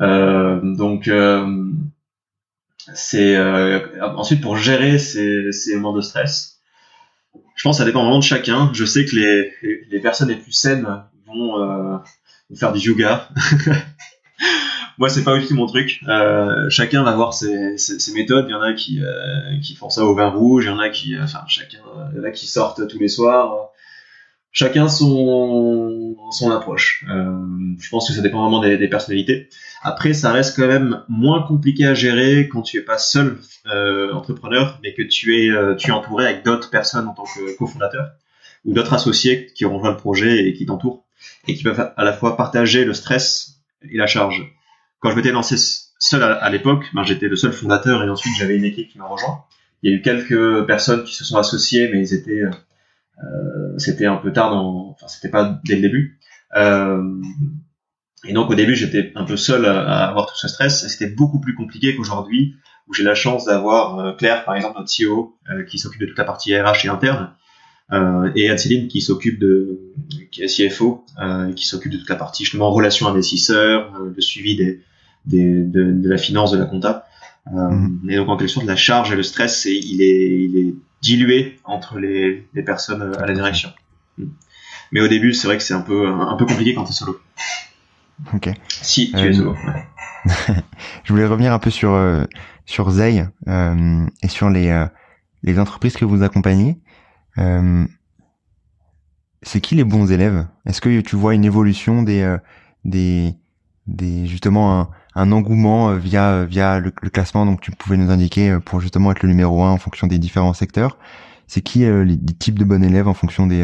Euh, 0.00 0.60
donc 0.62 1.10
c'est 2.94 3.38
ensuite 4.00 4.40
pour 4.40 4.56
gérer 4.56 4.98
ces, 4.98 5.52
moments 5.74 5.92
de 5.92 6.00
stress. 6.00 6.60
Je 7.54 7.62
pense 7.64 7.76
que 7.76 7.78
ça 7.78 7.84
dépend 7.84 8.02
vraiment 8.02 8.18
de 8.18 8.24
chacun. 8.24 8.70
Je 8.72 8.84
sais 8.84 9.04
que 9.04 9.16
les, 9.16 9.52
les 9.90 10.00
personnes 10.00 10.28
les 10.28 10.36
plus 10.36 10.52
saines 10.52 10.86
vont, 11.26 12.00
faire 12.54 12.72
du 12.72 12.80
yoga. 12.80 13.28
Moi, 14.98 15.08
c'est 15.08 15.24
pas 15.24 15.40
tout 15.40 15.54
mon 15.54 15.66
truc. 15.66 16.00
Euh, 16.08 16.68
chacun 16.68 17.04
va 17.04 17.14
voir 17.14 17.32
ses, 17.32 17.78
ses, 17.78 17.98
ses, 18.00 18.12
méthodes. 18.12 18.46
Il 18.48 18.52
y 18.52 18.54
en 18.54 18.60
a 18.60 18.72
qui, 18.72 19.00
euh, 19.00 19.58
qui 19.62 19.74
font 19.74 19.90
ça 19.90 20.04
au 20.04 20.14
vin 20.14 20.28
rouge. 20.28 20.64
Il 20.64 20.68
y 20.68 20.70
en 20.70 20.78
a 20.78 20.88
qui, 20.88 21.16
enfin, 21.18 21.40
chacun, 21.46 21.78
il 22.12 22.18
y 22.18 22.20
en 22.20 22.24
a 22.24 22.30
qui 22.30 22.46
sortent 22.46 22.86
tous 22.88 22.98
les 22.98 23.08
soirs 23.08 23.70
chacun 24.52 24.88
son 24.88 26.16
son 26.30 26.50
approche. 26.50 27.04
Euh, 27.08 27.32
je 27.80 27.88
pense 27.90 28.08
que 28.08 28.14
ça 28.14 28.22
dépend 28.22 28.42
vraiment 28.42 28.60
des, 28.60 28.76
des, 28.76 28.88
personnalités. 28.88 29.48
Après, 29.82 30.12
ça 30.12 30.32
reste 30.32 30.56
quand 30.56 30.66
même 30.66 31.04
moins 31.08 31.42
compliqué 31.42 31.86
à 31.86 31.94
gérer 31.94 32.48
quand 32.48 32.62
tu 32.62 32.76
es 32.78 32.82
pas 32.82 32.98
seul 32.98 33.38
euh, 33.66 34.12
entrepreneur, 34.12 34.78
mais 34.82 34.94
que 34.94 35.02
tu 35.02 35.40
es 35.40 35.50
euh, 35.50 35.74
tu 35.74 35.88
es 35.88 35.92
entouré 35.92 36.26
avec 36.26 36.44
d'autres 36.44 36.70
personnes 36.70 37.06
en 37.06 37.14
tant 37.14 37.24
que 37.24 37.56
cofondateur 37.56 38.10
ou 38.64 38.74
d'autres 38.74 38.94
associés 38.94 39.46
qui 39.54 39.64
ont 39.64 39.76
rejoint 39.76 39.92
le 39.92 39.96
projet 39.96 40.48
et 40.48 40.52
qui 40.52 40.66
t'entourent 40.66 41.04
et 41.46 41.54
qui 41.54 41.62
peuvent 41.62 41.92
à 41.96 42.04
la 42.04 42.12
fois 42.12 42.36
partager 42.36 42.84
le 42.84 42.94
stress 42.94 43.60
et 43.88 43.96
la 43.96 44.06
charge. 44.06 44.44
Quand 45.00 45.10
je 45.10 45.16
m'étais 45.16 45.32
lancé 45.32 45.56
seul 45.98 46.22
à, 46.22 46.32
à 46.34 46.50
l'époque, 46.50 46.86
ben, 46.94 47.02
j'étais 47.04 47.28
le 47.28 47.36
seul 47.36 47.52
fondateur 47.52 48.02
et 48.02 48.10
ensuite 48.10 48.34
j'avais 48.38 48.56
une 48.56 48.64
équipe 48.64 48.88
qui 48.88 48.98
m'a 48.98 49.06
rejoint. 49.06 49.44
Il 49.82 49.90
y 49.90 49.94
a 49.94 49.96
eu 49.96 50.02
quelques 50.02 50.66
personnes 50.66 51.04
qui 51.04 51.14
se 51.14 51.24
sont 51.24 51.36
associées, 51.36 51.88
mais 51.92 52.00
ils 52.00 52.14
étaient 52.14 52.42
euh, 52.42 53.78
c'était 53.78 54.06
un 54.06 54.16
peu 54.16 54.32
tard 54.32 54.50
dans, 54.50 54.90
enfin 54.90 55.06
c'était 55.08 55.28
pas 55.28 55.60
dès 55.64 55.76
le 55.76 55.82
début. 55.82 56.18
Euh, 56.56 57.02
et 58.24 58.32
donc 58.32 58.50
au 58.50 58.54
début 58.54 58.74
j'étais 58.74 59.12
un 59.14 59.24
peu 59.24 59.36
seul 59.36 59.66
à, 59.66 60.08
avoir 60.08 60.26
tout 60.26 60.36
ce 60.36 60.48
stress. 60.48 60.86
C'était 60.88 61.10
beaucoup 61.10 61.40
plus 61.40 61.54
compliqué 61.54 61.94
qu'aujourd'hui 61.96 62.56
où 62.88 62.94
j'ai 62.94 63.04
la 63.04 63.14
chance 63.14 63.44
d'avoir 63.44 63.98
euh, 63.98 64.12
Claire 64.12 64.44
par 64.44 64.56
exemple 64.56 64.78
notre 64.78 64.90
CEO 64.90 65.36
qui 65.68 65.78
s'occupe 65.78 66.00
de 66.00 66.06
toute 66.06 66.18
la 66.18 66.24
partie 66.24 66.58
RH 66.58 66.86
et 66.86 66.88
interne. 66.88 67.34
euh, 67.92 68.30
et 68.34 68.50
Anne-Céline 68.50 68.88
qui 68.88 69.00
s'occupe 69.00 69.38
de, 69.38 69.80
qui 70.30 70.42
est 70.42 70.46
CFO, 70.46 71.04
euh, 71.20 71.52
qui 71.52 71.66
s'occupe 71.66 71.92
de 71.92 71.98
toute 71.98 72.08
la 72.08 72.16
partie 72.16 72.44
justement 72.44 72.70
relations 72.70 73.06
investisseurs, 73.08 73.94
euh, 73.96 74.12
le 74.14 74.20
suivi 74.20 74.56
des, 74.56 74.82
des 75.24 75.62
de, 75.62 75.92
de, 75.92 76.08
la 76.08 76.18
finance, 76.18 76.52
de 76.52 76.58
la 76.58 76.66
compta. 76.66 77.06
Euh, 77.48 77.70
mm. 77.70 78.10
Et 78.10 78.16
donc 78.16 78.28
en 78.28 78.36
quelque 78.36 78.48
sorte, 78.50 78.66
la 78.66 78.76
charge 78.76 79.12
et 79.12 79.16
le 79.16 79.22
stress, 79.22 79.66
il 79.66 80.02
est, 80.02 80.44
il 80.44 80.56
est 80.56 80.74
dilué 81.02 81.58
entre 81.64 81.98
les, 81.98 82.46
les 82.54 82.62
personnes 82.62 83.14
à 83.18 83.26
la 83.26 83.34
direction. 83.34 83.70
Mm. 84.18 84.24
Mais 84.92 85.00
au 85.00 85.08
début, 85.08 85.32
c'est 85.32 85.46
vrai 85.46 85.56
que 85.56 85.62
c'est 85.62 85.74
un 85.74 85.82
peu, 85.82 86.08
un 86.08 86.36
peu 86.36 86.46
compliqué 86.46 86.74
quand 86.74 86.84
tu 86.84 86.90
es 86.90 86.94
solo. 86.94 87.20
Ok. 88.32 88.50
Si 88.68 89.10
tu 89.10 89.18
es 89.18 89.32
solo. 89.32 89.54
Je 91.04 91.12
voulais 91.12 91.26
revenir 91.26 91.52
un 91.52 91.58
peu 91.58 91.70
sur 91.70 91.96
sur 92.66 92.90
Zay 92.90 93.24
et 93.46 94.28
sur 94.28 94.50
les 94.50 94.86
les 95.42 95.58
entreprises 95.58 95.96
que 95.96 96.04
vous 96.04 96.22
accompagnez. 96.22 96.78
Euh, 97.38 97.86
c'est 99.42 99.60
qui 99.60 99.74
les 99.74 99.84
bons 99.84 100.10
élèves? 100.10 100.46
Est-ce 100.66 100.80
que 100.80 101.00
tu 101.00 101.16
vois 101.16 101.34
une 101.34 101.44
évolution 101.44 102.02
des, 102.02 102.22
euh, 102.22 102.38
des, 102.84 103.34
des 103.86 104.26
justement 104.26 104.80
un, 104.80 104.90
un 105.18 105.32
engouement 105.32 105.90
euh, 105.90 105.96
via 105.96 106.44
via 106.44 106.78
le, 106.78 106.90
classement 106.90 107.46
donc 107.46 107.60
tu 107.60 107.70
pouvais 107.70 107.96
nous 107.96 108.10
indiquer 108.10 108.58
pour 108.64 108.80
justement 108.80 109.12
être 109.12 109.22
le 109.22 109.28
numéro 109.28 109.62
un 109.62 109.70
en 109.70 109.78
fonction 109.78 110.06
des 110.06 110.18
différents 110.18 110.54
secteurs. 110.54 110.96
C'est 111.46 111.62
qui 111.62 111.80
les, 111.80 112.18
types 112.38 112.58
de 112.58 112.64
bons 112.64 112.82
élèves 112.82 113.08
en 113.08 113.14
fonction 113.14 113.46
des 113.46 113.62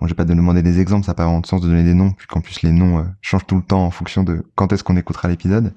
bon 0.00 0.06
j'ai 0.08 0.14
pas 0.14 0.24
de 0.24 0.34
demander 0.34 0.62
des 0.62 0.80
exemples, 0.80 1.06
ça 1.06 1.12
n'a 1.12 1.14
pas 1.14 1.24
vraiment 1.24 1.40
de 1.40 1.46
sens 1.46 1.60
de 1.60 1.68
donner 1.68 1.84
des 1.84 1.94
noms 1.94 2.10
puisqu'en 2.10 2.40
plus 2.40 2.62
les 2.62 2.72
noms 2.72 3.06
changent 3.20 3.46
tout 3.46 3.56
le 3.56 3.62
temps 3.62 3.84
en 3.84 3.92
fonction 3.92 4.24
de 4.24 4.44
quand 4.56 4.72
est-ce 4.72 4.82
qu'on 4.82 4.96
écoutera 4.96 5.28
l'épisode. 5.28 5.72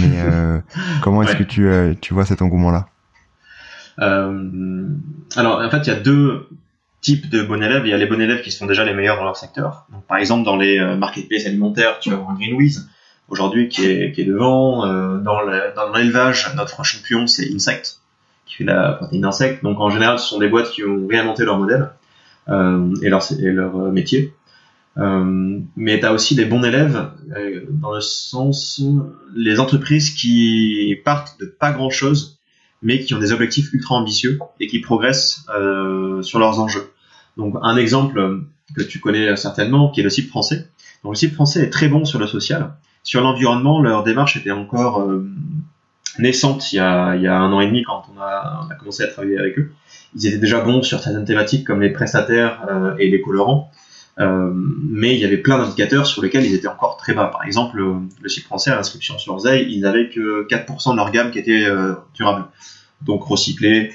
Mais 0.00 0.18
comment 1.02 1.22
est-ce 1.22 1.36
que 1.36 1.42
tu 1.42 1.70
tu 2.00 2.14
vois 2.14 2.24
cet 2.24 2.40
engouement 2.40 2.70
là 2.70 2.86
euh, 4.00 4.88
alors, 5.36 5.60
en 5.60 5.70
fait, 5.70 5.78
il 5.78 5.88
y 5.88 5.90
a 5.90 6.00
deux 6.00 6.48
types 7.00 7.28
de 7.28 7.42
bons 7.42 7.60
élèves. 7.60 7.82
Il 7.84 7.90
y 7.90 7.94
a 7.94 7.96
les 7.96 8.06
bons 8.06 8.20
élèves 8.20 8.42
qui 8.42 8.50
sont 8.50 8.66
déjà 8.66 8.84
les 8.84 8.94
meilleurs 8.94 9.16
dans 9.16 9.24
leur 9.24 9.36
secteur. 9.36 9.86
Donc, 9.92 10.06
par 10.06 10.18
exemple, 10.18 10.44
dans 10.44 10.56
les 10.56 10.78
euh, 10.78 10.96
marketplaces 10.96 11.46
alimentaires, 11.46 11.98
tu 12.00 12.10
vas 12.10 12.16
avoir 12.16 12.36
Greenwiz 12.36 12.88
aujourd'hui 13.32 13.68
qui 13.68 13.84
est, 13.84 14.24
devant. 14.24 14.86
Euh, 14.86 15.18
dans 15.18 15.40
l'élevage, 15.94 16.54
notre 16.54 16.84
champion, 16.84 17.26
c'est 17.26 17.52
Insect, 17.52 17.98
qui 18.46 18.56
fait 18.56 18.64
la 18.64 18.92
protéine 18.92 19.22
d'insectes. 19.22 19.64
Donc, 19.64 19.80
en 19.80 19.90
général, 19.90 20.18
ce 20.18 20.28
sont 20.28 20.38
des 20.38 20.48
boîtes 20.48 20.70
qui 20.70 20.84
ont 20.84 21.06
réinventé 21.08 21.44
leur 21.44 21.58
modèle 21.58 21.90
euh, 22.48 22.94
et, 23.02 23.08
leur, 23.08 23.22
leur 23.40 23.92
métier. 23.92 24.32
Euh, 24.98 25.58
mais 25.74 26.00
tu 26.00 26.06
as 26.06 26.12
aussi 26.12 26.34
des 26.34 26.44
bons 26.44 26.62
élèves 26.62 27.10
euh, 27.34 27.62
dans 27.70 27.94
le 27.94 28.02
sens 28.02 28.82
les 29.34 29.58
entreprises 29.58 30.10
qui 30.10 30.94
partent 31.02 31.40
de 31.40 31.46
pas 31.46 31.72
grand 31.72 31.88
chose 31.88 32.38
mais 32.82 33.00
qui 33.00 33.14
ont 33.14 33.18
des 33.18 33.32
objectifs 33.32 33.72
ultra 33.72 33.94
ambitieux 33.94 34.38
et 34.60 34.66
qui 34.66 34.80
progressent 34.80 35.46
euh, 35.56 36.20
sur 36.20 36.38
leurs 36.38 36.60
enjeux. 36.60 36.90
Donc 37.38 37.54
un 37.62 37.76
exemple 37.76 38.42
que 38.76 38.82
tu 38.82 38.98
connais 38.98 39.36
certainement, 39.36 39.90
qui 39.90 40.00
est 40.00 40.02
le 40.02 40.10
site 40.10 40.28
français. 40.28 40.68
Donc 41.04 41.12
le 41.12 41.16
site 41.16 41.32
français 41.32 41.62
est 41.62 41.70
très 41.70 41.88
bon 41.88 42.04
sur 42.04 42.18
le 42.18 42.26
social. 42.26 42.74
Sur 43.04 43.20
l'environnement, 43.20 43.80
leur 43.80 44.04
démarche 44.04 44.36
était 44.36 44.52
encore 44.52 45.00
euh, 45.00 45.28
naissante 46.18 46.72
il 46.72 46.76
y, 46.76 46.78
a, 46.78 47.08
un 47.10 47.52
an 47.52 47.60
et 47.60 47.66
demi 47.66 47.82
quand 47.82 48.04
on 48.14 48.20
a, 48.20 48.68
commencé 48.78 49.02
à 49.02 49.08
travailler 49.08 49.38
avec 49.38 49.58
eux. 49.58 49.72
Ils 50.14 50.26
étaient 50.26 50.38
déjà 50.38 50.60
bons 50.60 50.82
sur 50.82 51.00
certaines 51.02 51.24
thématiques 51.24 51.66
comme 51.66 51.80
les 51.80 51.90
prestataires 51.90 52.64
euh, 52.70 52.94
et 52.98 53.10
les 53.10 53.20
colorants. 53.20 53.70
Euh, 54.20 54.50
mais 54.54 55.14
il 55.14 55.20
y 55.20 55.24
avait 55.24 55.38
plein 55.38 55.58
d'indicateurs 55.58 56.06
sur 56.06 56.22
lesquels 56.22 56.44
ils 56.44 56.54
étaient 56.54 56.68
encore 56.68 56.96
très 56.96 57.14
bas. 57.14 57.26
Par 57.26 57.44
exemple, 57.44 57.78
le, 57.78 58.28
site 58.28 58.44
français 58.44 58.70
à 58.70 58.82
sur 58.84 59.38
Zay, 59.40 59.66
ils 59.68 59.84
avaient 59.84 60.10
que 60.10 60.46
4% 60.46 60.92
de 60.92 60.96
leur 60.96 61.10
gamme 61.10 61.30
qui 61.30 61.38
était 61.38 61.66
durable, 62.14 62.44
donc 63.00 63.24
recyclé 63.24 63.92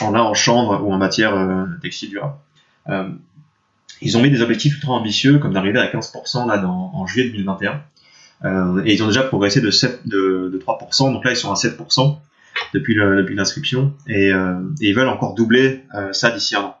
en 0.00 0.12
là 0.12 0.22
en 0.22 0.34
chanvre 0.34 0.82
ou 0.86 0.92
en 0.92 0.98
matière 0.98 1.34
textile 1.82 2.10
durable. 2.10 2.36
Ils 4.02 4.16
ont 4.16 4.22
mis 4.22 4.30
des 4.30 4.40
objectifs 4.40 4.74
ultra 4.76 4.92
ambitieux, 4.92 5.38
comme 5.38 5.52
d'arriver 5.52 5.78
à 5.78 5.86
15% 5.86 6.46
là 6.46 6.58
dans, 6.58 6.92
en 6.94 7.06
juillet 7.06 7.28
2021, 7.30 7.82
et 8.44 8.94
ils 8.94 9.02
ont 9.02 9.06
déjà 9.06 9.22
progressé 9.22 9.60
de, 9.60 9.70
7, 9.70 10.08
de, 10.08 10.50
de 10.52 10.58
3%, 10.58 11.12
donc 11.12 11.24
là 11.24 11.32
ils 11.32 11.36
sont 11.36 11.50
à 11.50 11.54
7% 11.54 12.18
depuis 12.74 12.94
l'inscription, 13.34 13.94
et, 14.06 14.28
et, 14.28 14.32
ils 14.80 14.94
veulent 14.94 15.08
encore 15.08 15.34
doubler 15.34 15.82
ça 16.12 16.30
d'ici 16.30 16.56
un 16.56 16.62
an. 16.62 16.76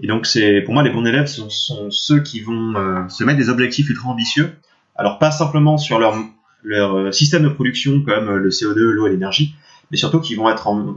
Et 0.00 0.06
donc, 0.06 0.26
c'est 0.26 0.60
pour 0.62 0.74
moi, 0.74 0.82
les 0.82 0.90
bons 0.90 1.04
élèves 1.04 1.26
sont, 1.26 1.48
sont 1.50 1.90
ceux 1.90 2.20
qui 2.20 2.40
vont 2.40 2.74
euh, 2.76 3.08
se 3.08 3.22
mettre 3.24 3.38
des 3.38 3.48
objectifs 3.48 3.88
ultra 3.88 4.08
ambitieux. 4.08 4.52
Alors, 4.96 5.18
pas 5.18 5.30
simplement 5.30 5.78
sur 5.78 5.98
leur, 5.98 6.16
leur 6.62 6.96
euh, 6.96 7.12
système 7.12 7.44
de 7.44 7.48
production 7.48 8.02
comme 8.02 8.28
euh, 8.28 8.38
le 8.38 8.50
CO2, 8.50 8.78
l'eau 8.78 9.06
et 9.06 9.10
l'énergie, 9.10 9.54
mais 9.90 9.96
surtout 9.96 10.20
qui 10.20 10.34
vont 10.34 10.50
être 10.50 10.66
en, 10.66 10.96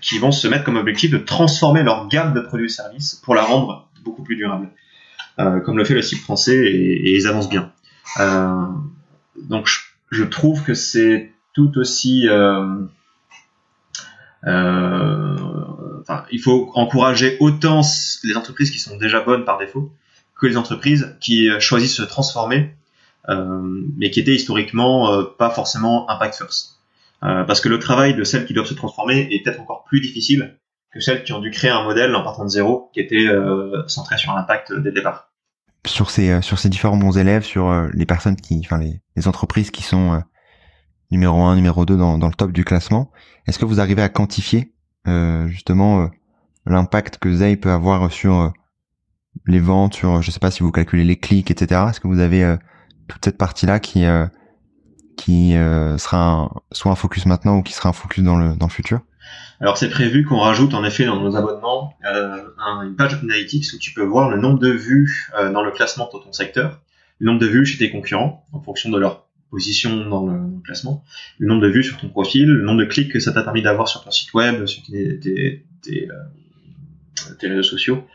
qui 0.00 0.18
vont 0.18 0.32
se 0.32 0.46
mettre 0.46 0.64
comme 0.64 0.76
objectif 0.76 1.10
de 1.10 1.18
transformer 1.18 1.82
leur 1.82 2.08
gamme 2.08 2.32
de 2.32 2.40
produits 2.40 2.66
et 2.66 2.70
services 2.70 3.20
pour 3.24 3.34
la 3.34 3.42
rendre 3.42 3.88
beaucoup 4.04 4.22
plus 4.22 4.36
durable, 4.36 4.68
euh, 5.40 5.60
comme 5.60 5.76
le 5.76 5.84
fait 5.84 5.94
le 5.94 6.02
site 6.02 6.20
français 6.20 6.56
et, 6.56 7.10
et 7.10 7.16
ils 7.16 7.26
avancent 7.26 7.48
bien. 7.48 7.72
Euh, 9.36 9.42
donc, 9.48 9.66
je, 9.66 9.78
je, 10.10 10.24
trouve 10.24 10.62
que 10.62 10.74
c'est 10.74 11.32
tout 11.54 11.78
aussi 11.78 12.28
euh, 12.28 12.86
enfin, 16.00 16.24
il 16.30 16.40
faut 16.40 16.70
encourager 16.74 17.36
autant 17.40 17.82
les 18.24 18.36
entreprises 18.36 18.70
qui 18.70 18.78
sont 18.78 18.96
déjà 18.96 19.20
bonnes 19.20 19.44
par 19.44 19.58
défaut 19.58 19.92
que 20.38 20.46
les 20.46 20.56
entreprises 20.56 21.16
qui 21.20 21.50
euh, 21.50 21.60
choisissent 21.60 22.00
de 22.00 22.04
se 22.04 22.08
transformer, 22.08 22.74
euh, 23.28 23.60
mais 23.98 24.10
qui 24.10 24.20
étaient 24.20 24.34
historiquement 24.34 25.12
euh, 25.12 25.24
pas 25.24 25.50
forcément 25.50 26.08
impact 26.10 26.36
first. 26.36 26.78
Euh, 27.22 27.44
parce 27.44 27.60
que 27.60 27.68
le 27.68 27.78
travail 27.78 28.14
de 28.14 28.24
celles 28.24 28.46
qui 28.46 28.54
doivent 28.54 28.66
se 28.66 28.74
transformer 28.74 29.28
est 29.30 29.44
peut-être 29.44 29.60
encore 29.60 29.84
plus 29.84 30.00
difficile 30.00 30.56
que 30.90 31.00
celles 31.00 31.22
qui 31.22 31.34
ont 31.34 31.38
dû 31.38 31.50
créer 31.50 31.70
un 31.70 31.84
modèle 31.84 32.14
en 32.14 32.22
partant 32.22 32.44
de 32.44 32.50
zéro 32.50 32.90
qui 32.94 33.00
était 33.00 33.26
euh, 33.26 33.86
centré 33.86 34.16
sur 34.16 34.32
l'impact 34.34 34.72
dès 34.72 34.88
le 34.88 34.92
départ. 34.92 35.29
Sur 35.86 36.10
ces 36.10 36.42
sur 36.42 36.58
ces 36.58 36.68
différents 36.68 36.98
bons 36.98 37.16
élèves, 37.16 37.42
sur 37.42 37.88
les 37.94 38.04
personnes 38.04 38.36
qui, 38.36 38.60
enfin 38.64 38.78
les, 38.78 39.28
entreprises 39.28 39.70
qui 39.70 39.82
sont 39.82 40.22
numéro 41.10 41.42
1, 41.42 41.56
numéro 41.56 41.86
2 41.86 41.96
dans, 41.96 42.18
dans 42.18 42.28
le 42.28 42.34
top 42.34 42.52
du 42.52 42.64
classement, 42.64 43.10
est-ce 43.46 43.58
que 43.58 43.64
vous 43.64 43.80
arrivez 43.80 44.02
à 44.02 44.08
quantifier 44.08 44.74
euh, 45.08 45.48
justement 45.48 46.02
euh, 46.02 46.06
l'impact 46.66 47.18
que 47.18 47.32
Zay 47.32 47.56
peut 47.56 47.70
avoir 47.70 48.12
sur 48.12 48.38
euh, 48.38 48.50
les 49.46 49.60
ventes, 49.60 49.94
sur 49.94 50.20
je 50.20 50.30
sais 50.30 50.40
pas 50.40 50.50
si 50.50 50.62
vous 50.62 50.72
calculez 50.72 51.04
les 51.04 51.16
clics, 51.16 51.50
etc. 51.50 51.86
Est-ce 51.88 52.00
que 52.00 52.08
vous 52.08 52.20
avez 52.20 52.56
toute 53.08 53.24
cette 53.24 53.38
partie-là 53.38 53.80
qui 53.80 54.04
qui 55.16 55.52
sera 55.52 56.50
soit 56.72 56.92
un 56.92 56.96
focus 56.96 57.26
maintenant 57.26 57.58
ou 57.58 57.62
qui 57.62 57.72
sera 57.72 57.90
un 57.90 57.92
focus 57.92 58.24
dans 58.24 58.36
le 58.36 58.56
dans 58.56 58.66
le 58.66 58.72
futur? 58.72 59.00
Alors 59.60 59.76
c'est 59.76 59.90
prévu 59.90 60.24
qu'on 60.24 60.38
rajoute 60.38 60.74
en 60.74 60.84
effet 60.84 61.04
dans 61.04 61.20
nos 61.20 61.36
abonnements 61.36 61.94
une 62.02 62.94
page 62.96 63.14
analytics 63.14 63.66
où 63.74 63.78
tu 63.78 63.92
peux 63.92 64.02
voir 64.02 64.30
le 64.30 64.38
nombre 64.38 64.58
de 64.58 64.70
vues 64.70 65.30
dans 65.52 65.62
le 65.62 65.70
classement 65.70 66.08
de 66.12 66.18
ton 66.18 66.32
secteur, 66.32 66.80
le 67.18 67.26
nombre 67.26 67.40
de 67.40 67.46
vues 67.46 67.66
chez 67.66 67.78
tes 67.78 67.90
concurrents 67.90 68.46
en 68.52 68.60
fonction 68.60 68.90
de 68.90 68.98
leur 68.98 69.26
position 69.50 70.08
dans 70.08 70.26
le, 70.26 70.62
classement, 70.64 71.04
le 71.38 71.48
nombre 71.48 71.62
de 71.62 71.68
vues 71.68 71.82
sur 71.82 71.98
ton 71.98 72.08
profil, 72.08 72.46
le 72.46 72.62
nombre 72.62 72.80
de 72.80 72.84
clics 72.84 73.12
que 73.12 73.20
ça 73.20 73.32
t'a 73.32 73.42
permis 73.42 73.62
d'avoir 73.62 73.88
sur 73.88 74.02
ton 74.02 74.10
site 74.10 74.32
web, 74.32 74.64
sur 74.66 74.82
tes, 74.84 75.18
tes, 75.18 76.08
euh, 76.08 77.34
tes 77.38 77.48
réseaux 77.48 77.62
sociaux. 77.62 78.06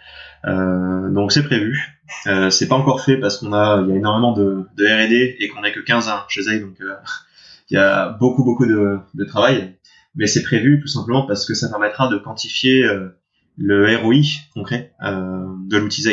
Euh, 0.45 1.09
donc 1.09 1.31
c'est 1.31 1.43
prévu. 1.43 1.99
Euh, 2.27 2.49
c'est 2.49 2.67
pas 2.67 2.75
encore 2.75 3.01
fait 3.01 3.17
parce 3.17 3.37
qu'on 3.37 3.53
a, 3.53 3.81
il 3.81 3.89
y 3.89 3.91
a 3.91 3.95
énormément 3.95 4.33
de, 4.33 4.65
de 4.77 4.85
R&D 4.85 5.37
et 5.39 5.47
qu'on 5.49 5.61
n'est 5.61 5.73
que 5.73 5.79
15 5.79 6.07
ans 6.07 6.21
chez 6.29 6.43
Zay, 6.43 6.59
donc 6.59 6.79
euh, 6.81 6.93
il 7.69 7.75
y 7.75 7.77
a 7.77 8.09
beaucoup 8.09 8.43
beaucoup 8.43 8.65
de, 8.65 8.99
de 9.13 9.25
travail. 9.25 9.75
Mais 10.15 10.27
c'est 10.27 10.43
prévu 10.43 10.79
tout 10.81 10.87
simplement 10.87 11.25
parce 11.25 11.45
que 11.45 11.53
ça 11.53 11.69
permettra 11.69 12.07
de 12.07 12.17
quantifier 12.17 12.83
euh, 12.83 13.09
le 13.57 13.97
ROI 13.97 14.21
concret 14.53 14.93
de 15.01 15.77
l'outil. 15.77 16.07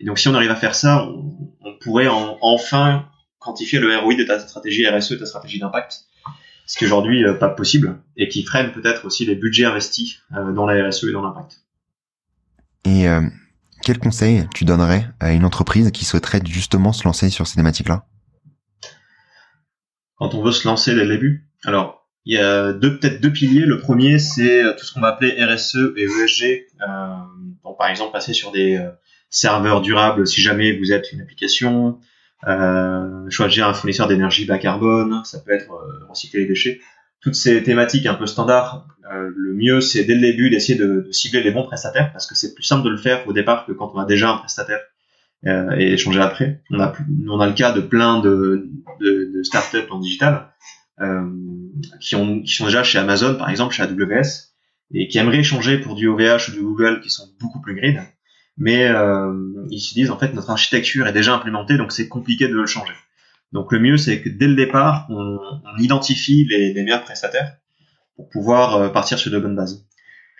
Et 0.00 0.04
donc 0.04 0.18
si 0.18 0.28
on 0.28 0.34
arrive 0.34 0.50
à 0.50 0.56
faire 0.56 0.74
ça, 0.74 1.04
on, 1.06 1.54
on 1.60 1.78
pourrait 1.78 2.08
en, 2.08 2.38
enfin 2.40 3.08
quantifier 3.38 3.78
le 3.78 3.96
ROI 3.98 4.14
de 4.14 4.24
ta 4.24 4.38
stratégie 4.38 4.86
RSE, 4.88 5.18
ta 5.18 5.26
stratégie 5.26 5.58
d'impact, 5.58 6.04
ce 6.66 6.76
qui 6.76 6.84
aujourd'hui 6.84 7.24
euh, 7.24 7.34
pas 7.34 7.48
possible 7.48 7.98
et 8.16 8.28
qui 8.28 8.42
freine 8.44 8.72
peut-être 8.72 9.06
aussi 9.06 9.24
les 9.24 9.34
budgets 9.34 9.64
investis 9.64 10.18
euh, 10.36 10.52
dans 10.52 10.66
la 10.66 10.88
RSE 10.88 11.04
et 11.04 11.12
dans 11.12 11.22
l'impact. 11.22 11.62
Et 12.84 13.08
euh, 13.08 13.22
quel 13.82 13.98
conseil 13.98 14.46
tu 14.54 14.64
donnerais 14.64 15.08
à 15.20 15.32
une 15.32 15.44
entreprise 15.44 15.90
qui 15.90 16.04
souhaiterait 16.04 16.42
justement 16.44 16.92
se 16.92 17.04
lancer 17.04 17.30
sur 17.30 17.46
ces 17.46 17.56
thématiques-là? 17.56 18.06
Quand 20.16 20.34
on 20.34 20.42
veut 20.42 20.52
se 20.52 20.66
lancer 20.66 20.94
dès 20.94 21.04
le 21.04 21.14
début, 21.14 21.48
alors 21.64 21.97
il 22.28 22.34
y 22.34 22.38
a 22.38 22.72
deux 22.72 22.98
peut-être 22.98 23.20
deux 23.20 23.32
piliers. 23.32 23.66
Le 23.66 23.78
premier, 23.80 24.18
c'est 24.18 24.62
tout 24.78 24.84
ce 24.84 24.94
qu'on 24.94 25.00
va 25.00 25.08
appeler 25.08 25.42
RSE 25.42 25.94
et 25.96 26.04
ESG. 26.04 26.66
Euh, 26.82 26.86
donc, 27.64 27.76
par 27.76 27.88
exemple, 27.88 28.12
passer 28.12 28.34
sur 28.34 28.52
des 28.52 28.78
serveurs 29.30 29.80
durables 29.80 30.26
si 30.26 30.40
jamais 30.40 30.76
vous 30.76 30.92
êtes 30.92 31.12
une 31.12 31.20
application, 31.20 31.98
euh, 32.46 33.28
choisir 33.30 33.66
un 33.68 33.74
fournisseur 33.74 34.06
d'énergie 34.06 34.44
bas 34.44 34.58
carbone, 34.58 35.22
ça 35.24 35.40
peut 35.40 35.52
être 35.52 35.72
euh, 35.72 36.06
recycler 36.08 36.40
les 36.40 36.46
déchets. 36.46 36.80
Toutes 37.20 37.34
ces 37.34 37.62
thématiques 37.64 38.06
un 38.06 38.14
peu 38.14 38.26
standards, 38.26 38.86
euh, 39.12 39.30
le 39.34 39.54
mieux 39.54 39.80
c'est 39.80 40.04
dès 40.04 40.14
le 40.14 40.20
début 40.20 40.50
d'essayer 40.50 40.78
de, 40.78 41.00
de, 41.00 41.12
cibler 41.12 41.42
les 41.42 41.50
bons 41.50 41.64
prestataires 41.64 42.12
parce 42.12 42.28
que 42.28 42.36
c'est 42.36 42.54
plus 42.54 42.62
simple 42.62 42.84
de 42.84 42.90
le 42.90 42.96
faire 42.96 43.26
au 43.26 43.32
départ 43.32 43.66
que 43.66 43.72
quand 43.72 43.90
on 43.94 43.98
a 43.98 44.04
déjà 44.04 44.30
un 44.30 44.36
prestataire 44.36 44.78
euh, 45.46 45.76
et 45.76 45.92
échanger 45.92 46.20
après. 46.20 46.62
On 46.70 46.78
a, 46.80 46.92
on 47.28 47.40
a 47.40 47.46
le 47.46 47.54
cas 47.54 47.72
de 47.72 47.80
plein 47.80 48.20
de, 48.20 48.68
de, 49.00 49.32
de 49.34 49.42
startups 49.42 49.90
en 49.90 49.98
digital 49.98 50.34
euh, 50.34 50.77
qui, 52.00 52.16
ont, 52.16 52.42
qui 52.42 52.52
sont 52.52 52.66
déjà 52.66 52.82
chez 52.82 52.98
Amazon 52.98 53.36
par 53.36 53.50
exemple, 53.50 53.74
chez 53.74 53.82
AWS 53.82 54.54
et 54.94 55.08
qui 55.08 55.18
aimeraient 55.18 55.38
échanger 55.38 55.78
pour 55.78 55.94
du 55.94 56.08
OVH 56.08 56.48
ou 56.48 56.52
du 56.52 56.60
Google 56.60 57.00
qui 57.00 57.10
sont 57.10 57.28
beaucoup 57.40 57.60
plus 57.60 57.74
green 57.74 58.02
mais 58.56 58.90
ils 59.70 59.80
se 59.80 59.94
disent 59.94 60.10
en 60.10 60.18
fait 60.18 60.34
notre 60.34 60.50
architecture 60.50 61.06
est 61.06 61.12
déjà 61.12 61.34
implémentée, 61.34 61.76
donc 61.76 61.92
c'est 61.92 62.08
compliqué 62.08 62.48
de 62.48 62.54
le 62.54 62.66
changer. 62.66 62.94
Donc 63.52 63.72
le 63.72 63.78
mieux, 63.78 63.96
c'est 63.96 64.20
que 64.20 64.28
dès 64.28 64.46
le 64.46 64.54
départ, 64.54 65.06
on, 65.10 65.38
identifie 65.78 66.44
les, 66.44 66.74
meilleurs 66.74 67.02
prestataires 67.02 67.56
pour 68.16 68.28
pouvoir 68.28 68.76
euh, 68.76 68.88
partir 68.88 69.18
sur 69.18 69.30
de 69.30 69.38
bonnes 69.38 69.54
bases. 69.54 69.86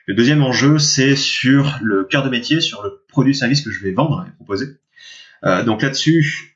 Le 0.06 0.14
deuxième 0.14 0.42
enjeu, 0.42 0.78
c'est 0.78 1.16
sur 1.16 1.78
le 1.80 2.04
cœur 2.04 2.24
de 2.24 2.28
métier, 2.28 2.60
sur 2.60 2.82
le 2.82 3.02
produit-service 3.08 3.62
que 3.62 3.70
je 3.70 3.82
vais 3.82 3.92
vendre 3.92 4.26
et 4.26 4.32
proposer. 4.32 4.66
Euh, 5.44 5.62
donc 5.62 5.82
là-dessus, 5.82 6.47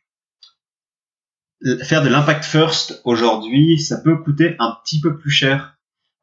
faire 1.82 2.02
de 2.02 2.08
l'impact 2.08 2.44
first 2.44 3.00
aujourd'hui, 3.04 3.78
ça 3.78 3.98
peut 3.98 4.16
coûter 4.16 4.56
un 4.58 4.76
petit 4.82 5.00
peu 5.00 5.16
plus 5.16 5.30
cher 5.30 5.76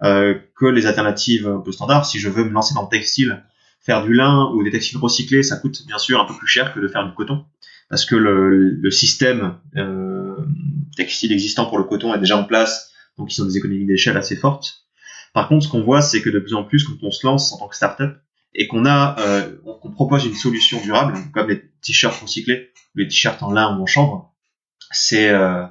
euh, 0.03 0.35
que 0.55 0.65
les 0.65 0.85
alternatives 0.85 1.47
un 1.47 1.61
peu 1.61 1.71
standards. 1.71 2.05
Si 2.05 2.19
je 2.19 2.29
veux 2.29 2.43
me 2.43 2.51
lancer 2.51 2.73
dans 2.73 2.83
le 2.83 2.89
textile, 2.89 3.43
faire 3.81 4.03
du 4.03 4.13
lin 4.13 4.51
ou 4.53 4.63
des 4.63 4.71
textiles 4.71 4.97
recyclés, 4.97 5.43
ça 5.43 5.57
coûte 5.57 5.85
bien 5.87 5.97
sûr 5.97 6.21
un 6.21 6.25
peu 6.25 6.33
plus 6.37 6.47
cher 6.47 6.73
que 6.73 6.79
de 6.79 6.87
faire 6.87 7.05
du 7.05 7.13
coton 7.13 7.45
parce 7.89 8.05
que 8.05 8.15
le, 8.15 8.69
le 8.75 8.91
système 8.91 9.57
euh, 9.75 10.35
textile 10.95 11.33
existant 11.33 11.65
pour 11.65 11.79
le 11.79 11.83
coton 11.83 12.13
est 12.13 12.19
déjà 12.19 12.37
en 12.37 12.43
place, 12.43 12.91
donc 13.17 13.35
ils 13.35 13.41
ont 13.41 13.45
des 13.45 13.57
économies 13.57 13.85
d'échelle 13.85 14.15
assez 14.15 14.35
fortes. 14.35 14.85
Par 15.33 15.47
contre, 15.47 15.65
ce 15.65 15.69
qu'on 15.69 15.81
voit, 15.81 16.01
c'est 16.01 16.21
que 16.21 16.29
de 16.29 16.39
plus 16.39 16.53
en 16.53 16.63
plus, 16.63 16.83
quand 16.83 16.95
on 17.01 17.11
se 17.11 17.25
lance 17.25 17.51
en 17.51 17.57
tant 17.57 17.67
que 17.67 17.75
startup 17.75 18.15
et 18.53 18.67
qu'on 18.67 18.85
a, 18.85 19.19
euh, 19.19 19.55
qu'on 19.81 19.91
propose 19.91 20.25
une 20.25 20.35
solution 20.35 20.81
durable, 20.81 21.15
comme 21.33 21.49
les 21.49 21.61
t-shirts 21.81 22.21
recyclés, 22.21 22.71
les 22.95 23.07
t-shirts 23.07 23.41
en 23.43 23.51
lin 23.51 23.77
ou 23.77 23.83
en 23.83 23.85
chanvre, 23.85 24.28
c'est 24.91 25.29
euh, 25.29 25.65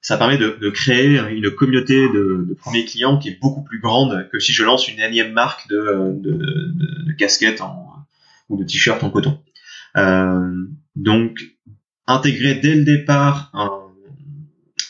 ça 0.00 0.16
permet 0.16 0.38
de, 0.38 0.56
de, 0.60 0.70
créer 0.70 1.18
une 1.30 1.50
communauté 1.50 2.08
de, 2.08 2.46
de, 2.48 2.54
premiers 2.54 2.84
clients 2.84 3.18
qui 3.18 3.28
est 3.28 3.40
beaucoup 3.40 3.62
plus 3.62 3.80
grande 3.80 4.28
que 4.32 4.38
si 4.38 4.52
je 4.52 4.64
lance 4.64 4.88
une 4.88 4.98
énième 4.98 5.32
marque 5.32 5.68
de, 5.68 6.14
de, 6.18 6.32
de 7.06 7.12
casquettes 7.12 7.60
en, 7.60 7.90
ou 8.48 8.56
de 8.56 8.64
t-shirts 8.64 9.02
en 9.02 9.10
coton. 9.10 9.42
Euh, 9.96 10.66
donc, 10.96 11.38
intégrer 12.06 12.54
dès 12.54 12.74
le 12.74 12.84
départ 12.84 13.52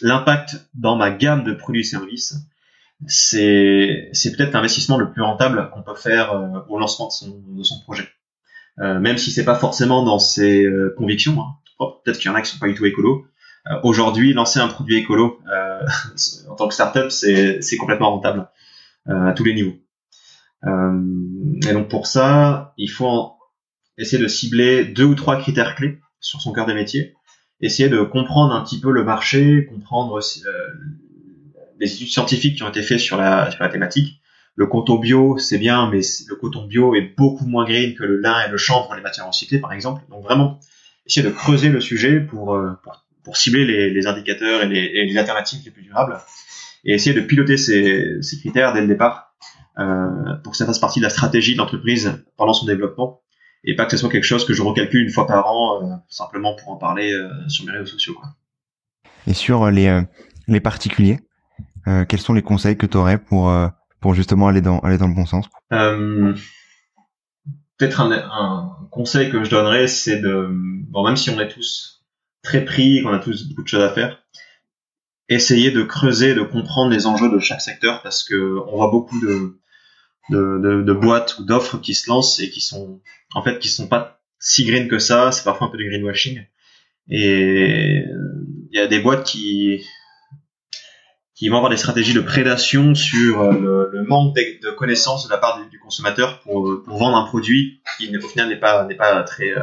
l'impact 0.00 0.68
dans 0.74 0.96
ma 0.96 1.10
gamme 1.10 1.44
de 1.44 1.52
produits-services, 1.52 2.36
c'est 3.06 4.10
c'est 4.12 4.36
peut-être 4.36 4.52
l'investissement 4.52 4.98
le 4.98 5.10
plus 5.10 5.22
rentable 5.22 5.70
qu'on 5.72 5.82
peut 5.82 5.94
faire 5.94 6.32
euh, 6.32 6.60
au 6.68 6.78
lancement 6.78 7.06
de 7.06 7.12
son, 7.12 7.42
de 7.48 7.62
son 7.62 7.80
projet. 7.80 8.08
Euh, 8.78 8.98
même 8.98 9.18
si 9.18 9.30
c'est 9.30 9.44
pas 9.44 9.56
forcément 9.56 10.04
dans 10.04 10.18
ses 10.18 10.64
euh, 10.64 10.94
convictions, 10.96 11.40
hein. 11.40 11.56
peut-être 12.04 12.18
qu'il 12.18 12.30
y 12.30 12.32
en 12.32 12.34
a 12.34 12.42
qui 12.42 12.50
sont 12.50 12.58
pas 12.58 12.68
du 12.68 12.74
tout 12.74 12.86
écolo. 12.86 13.26
Euh, 13.66 13.74
aujourd'hui, 13.82 14.32
lancer 14.32 14.58
un 14.58 14.68
produit 14.68 14.96
écolo 14.96 15.40
en 16.48 16.54
tant 16.54 16.68
que 16.68 16.74
startup, 16.74 17.10
c'est 17.10 17.76
complètement 17.78 18.10
rentable 18.10 18.48
à 19.06 19.32
tous 19.32 19.44
les 19.44 19.54
niveaux. 19.54 19.76
et 20.66 21.72
donc 21.72 21.88
pour 21.88 22.06
ça, 22.06 22.74
il 22.76 22.88
faut 22.88 23.32
essayer 24.00 24.22
de 24.22 24.28
cibler 24.28 24.84
deux 24.84 25.04
ou 25.04 25.14
trois 25.14 25.36
critères 25.36 25.74
clés 25.74 25.98
sur 26.20 26.40
son 26.40 26.52
cœur 26.52 26.66
de 26.66 26.72
métier, 26.72 27.14
essayer 27.60 27.88
de 27.88 28.02
comprendre 28.02 28.54
un 28.54 28.62
petit 28.62 28.80
peu 28.80 28.90
le 28.90 29.04
marché, 29.04 29.66
comprendre 29.66 30.18
euh, 30.18 30.50
les 31.78 31.94
études 31.94 32.08
scientifiques 32.08 32.56
qui 32.56 32.62
ont 32.62 32.68
été 32.68 32.82
faites 32.82 32.98
sur 32.98 33.16
la, 33.16 33.50
sur 33.50 33.62
la 33.62 33.68
thématique. 33.68 34.20
Le 34.56 34.66
coton 34.66 34.98
bio, 34.98 35.38
c'est 35.38 35.58
bien, 35.58 35.88
mais 35.90 36.00
le 36.28 36.34
coton 36.34 36.66
bio 36.66 36.94
est 36.94 37.14
beaucoup 37.16 37.46
moins 37.46 37.64
green 37.64 37.94
que 37.94 38.02
le 38.02 38.18
lin 38.18 38.44
et 38.46 38.50
le 38.50 38.56
chanvre, 38.56 38.94
les 38.94 39.02
matières 39.02 39.26
recyclées, 39.26 39.60
par 39.60 39.72
exemple. 39.72 40.02
Donc 40.10 40.22
vraiment, 40.22 40.58
essayer 41.06 41.26
de 41.26 41.32
creuser 41.32 41.68
le 41.68 41.80
sujet 41.80 42.20
pour, 42.20 42.54
euh, 42.54 42.72
pour, 42.82 42.92
pour 43.30 43.36
cibler 43.36 43.64
les, 43.64 43.90
les, 43.90 44.06
indicateurs 44.08 44.64
et 44.64 44.66
les, 44.66 44.80
et 44.80 45.06
les, 45.06 45.16
alternatives 45.16 45.60
les 45.64 45.70
plus 45.70 45.84
durables, 45.84 46.18
et 46.84 46.94
essayer 46.94 47.14
de 47.14 47.20
piloter 47.20 47.56
ces, 47.56 48.20
ces 48.22 48.40
critères 48.40 48.72
dès 48.72 48.80
le 48.80 48.88
départ 48.88 49.36
euh, 49.78 50.34
pour 50.42 50.50
que 50.50 50.58
ça 50.58 50.66
fasse 50.66 50.80
partie 50.80 50.98
de 50.98 51.04
la 51.04 51.10
stratégie 51.10 51.52
de 51.52 51.58
l'entreprise 51.58 52.24
pendant 52.36 52.54
son 52.54 52.66
développement 52.66 53.22
et 53.62 53.76
pas 53.76 53.84
que 53.84 53.92
ce 53.92 53.98
soit 53.98 54.10
quelque 54.10 54.24
chose 54.24 54.44
que 54.44 54.52
je 54.52 54.62
recalcule 54.62 55.04
une 55.04 55.10
fois 55.10 55.28
par 55.28 55.46
an 55.46 55.80
euh, 55.80 55.94
simplement 56.08 56.56
pour 56.56 56.70
en 56.70 56.76
parler 56.76 57.12
euh, 57.12 57.28
sur 57.46 57.64
mes 57.66 57.70
réseaux 57.70 57.86
sociaux. 57.86 58.14
Quoi. 58.14 58.30
Et 59.28 59.34
sur 59.34 59.70
les, 59.70 60.02
les 60.48 60.60
particuliers, 60.60 61.20
quels 61.84 62.18
sont 62.18 62.34
les 62.34 62.42
conseils 62.42 62.76
que 62.76 62.86
tu 62.86 62.96
aurais 62.96 63.18
pour, 63.18 63.54
pour 64.00 64.14
justement 64.14 64.48
aller 64.48 64.60
dans, 64.60 64.80
aller 64.80 64.98
dans 64.98 65.06
le 65.06 65.14
bon 65.14 65.26
sens 65.26 65.46
Peut-être 67.78 68.00
un, 68.00 68.10
un, 68.10 68.76
conseil 68.90 69.30
que 69.30 69.44
je 69.44 69.50
donnerais, 69.50 69.86
c'est 69.86 70.20
de, 70.20 70.48
bon, 70.50 71.04
même 71.06 71.16
si 71.16 71.30
on 71.30 71.38
est 71.38 71.48
tous 71.48 71.99
très 72.42 72.64
pris, 72.64 73.02
qu'on 73.02 73.12
a 73.12 73.18
tous 73.18 73.48
beaucoup 73.48 73.62
de 73.62 73.68
choses 73.68 73.82
à 73.82 73.92
faire, 73.92 74.22
essayer 75.28 75.70
de 75.70 75.82
creuser, 75.82 76.34
de 76.34 76.42
comprendre 76.42 76.90
les 76.90 77.06
enjeux 77.06 77.30
de 77.30 77.38
chaque 77.38 77.60
secteur 77.60 78.02
parce 78.02 78.24
que 78.24 78.58
on 78.68 78.76
voit 78.76 78.90
beaucoup 78.90 79.20
de, 79.20 79.58
de, 80.30 80.58
de, 80.58 80.82
de 80.82 80.92
boîtes 80.92 81.38
ou 81.38 81.44
d'offres 81.44 81.78
qui 81.78 81.94
se 81.94 82.08
lancent 82.08 82.40
et 82.40 82.50
qui 82.50 82.60
sont 82.60 83.00
en 83.34 83.42
fait 83.42 83.58
qui 83.58 83.68
sont 83.68 83.86
pas 83.86 84.20
si 84.40 84.64
green 84.64 84.88
que 84.88 84.98
ça, 84.98 85.30
c'est 85.32 85.44
parfois 85.44 85.68
un 85.68 85.70
peu 85.70 85.78
du 85.78 85.88
greenwashing. 85.88 86.44
Et 87.10 88.04
il 88.70 88.76
y 88.76 88.78
a 88.78 88.86
des 88.86 89.00
boîtes 89.00 89.24
qui 89.24 89.84
qui 91.34 91.48
vont 91.48 91.56
avoir 91.56 91.70
des 91.70 91.78
stratégies 91.78 92.12
de 92.12 92.20
prédation 92.20 92.94
sur 92.94 93.40
euh, 93.40 93.88
le, 93.92 94.02
manque 94.02 94.36
de, 94.36 94.70
connaissances 94.72 95.24
de 95.26 95.30
la 95.30 95.38
part 95.38 95.66
du, 95.70 95.78
consommateur 95.78 96.40
pour, 96.40 96.82
pour, 96.84 96.98
vendre 96.98 97.16
un 97.16 97.24
produit 97.24 97.80
qui 97.96 98.14
au 98.14 98.28
final 98.28 98.50
n'est 98.50 98.60
pas 98.60 98.84
n'est 98.84 98.94
pas 98.94 99.22
très 99.22 99.56
euh, 99.56 99.62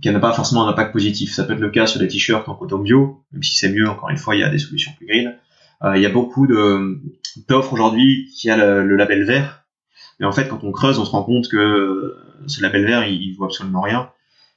qui 0.00 0.10
n'a 0.10 0.18
pas 0.20 0.32
forcément 0.32 0.66
un 0.66 0.70
impact 0.70 0.92
positif. 0.92 1.32
Ça 1.32 1.44
peut 1.44 1.54
être 1.54 1.60
le 1.60 1.70
cas 1.70 1.86
sur 1.86 2.00
des 2.00 2.08
t-shirts 2.08 2.48
en 2.48 2.54
coton 2.54 2.78
bio, 2.78 3.24
même 3.32 3.42
si 3.42 3.56
c'est 3.56 3.70
mieux. 3.70 3.88
Encore 3.88 4.10
une 4.10 4.18
fois, 4.18 4.34
il 4.34 4.40
y 4.40 4.44
a 4.44 4.48
des 4.48 4.58
solutions 4.58 4.92
plus 4.96 5.06
green. 5.06 5.36
Euh, 5.84 5.96
il 5.96 6.02
y 6.02 6.06
a 6.06 6.10
beaucoup 6.10 6.46
d'offres 6.46 7.72
aujourd'hui 7.72 8.30
qui 8.34 8.50
a 8.50 8.56
le, 8.56 8.96
label 8.96 9.24
vert 9.24 9.62
mais 10.18 10.24
en 10.24 10.32
fait, 10.32 10.48
quand 10.48 10.64
on 10.64 10.72
creuse, 10.72 10.98
on 10.98 11.04
se 11.04 11.10
rend 11.10 11.22
compte 11.24 11.46
que 11.48 12.16
ce 12.46 12.62
label 12.62 12.86
vert, 12.86 13.06
il, 13.06 13.20
il 13.20 13.34
vaut 13.36 13.44
absolument 13.44 13.82
rien. 13.82 14.10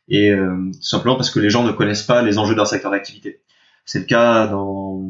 Et 0.10 0.32
euh, 0.32 0.72
tout 0.74 0.82
simplement 0.82 1.16
parce 1.16 1.30
que 1.30 1.40
les 1.40 1.50
gens 1.50 1.64
ne 1.64 1.72
connaissent 1.72 2.04
pas 2.04 2.22
les 2.22 2.38
enjeux 2.40 2.56
d'un 2.56 2.66
secteur 2.66 2.92
d'activité. 2.92 3.42
C'est 3.86 4.00
le 4.00 4.06
cas 4.06 4.48
dans 4.48 5.04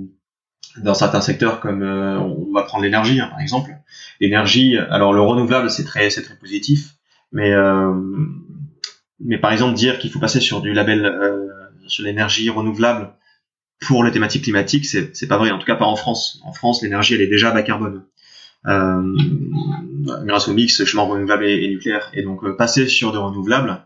dans 0.77 0.93
certains 0.93 1.21
secteurs 1.21 1.59
comme 1.61 1.81
euh, 1.81 2.19
on 2.19 2.53
va 2.53 2.63
prendre 2.63 2.83
l'énergie 2.83 3.19
hein, 3.19 3.27
par 3.29 3.39
exemple. 3.39 3.71
L'énergie, 4.19 4.77
alors 4.77 5.13
le 5.13 5.21
renouvelable 5.21 5.69
c'est 5.69 5.85
très 5.85 6.09
c'est 6.09 6.21
très 6.21 6.35
positif, 6.35 6.95
mais 7.31 7.51
euh, 7.51 7.93
mais 9.19 9.37
par 9.37 9.51
exemple 9.51 9.75
dire 9.75 9.99
qu'il 9.99 10.11
faut 10.11 10.19
passer 10.19 10.39
sur 10.39 10.61
du 10.61 10.73
label 10.73 11.05
euh, 11.05 11.47
sur 11.87 12.03
l'énergie 12.03 12.49
renouvelable 12.49 13.13
pour 13.79 14.03
les 14.03 14.11
thématiques 14.11 14.43
climatiques, 14.43 14.85
c'est 14.85 15.15
c'est 15.15 15.27
pas 15.27 15.37
vrai. 15.37 15.51
En 15.51 15.57
tout 15.57 15.65
cas 15.65 15.75
pas 15.75 15.85
en 15.85 15.95
France. 15.95 16.41
En 16.45 16.53
France, 16.53 16.81
l'énergie 16.81 17.15
elle 17.15 17.21
est 17.21 17.27
déjà 17.27 17.51
bas 17.51 17.63
carbone 17.63 18.03
euh, 18.67 19.15
grâce 20.25 20.47
au 20.47 20.53
mix 20.53 20.83
chemin 20.83 21.03
renouvelable 21.03 21.45
et, 21.45 21.67
nucléaire. 21.69 22.09
Et 22.13 22.23
donc 22.23 22.43
euh, 22.43 22.55
passer 22.55 22.87
sur 22.87 23.11
de 23.11 23.17
renouvelables, 23.17 23.85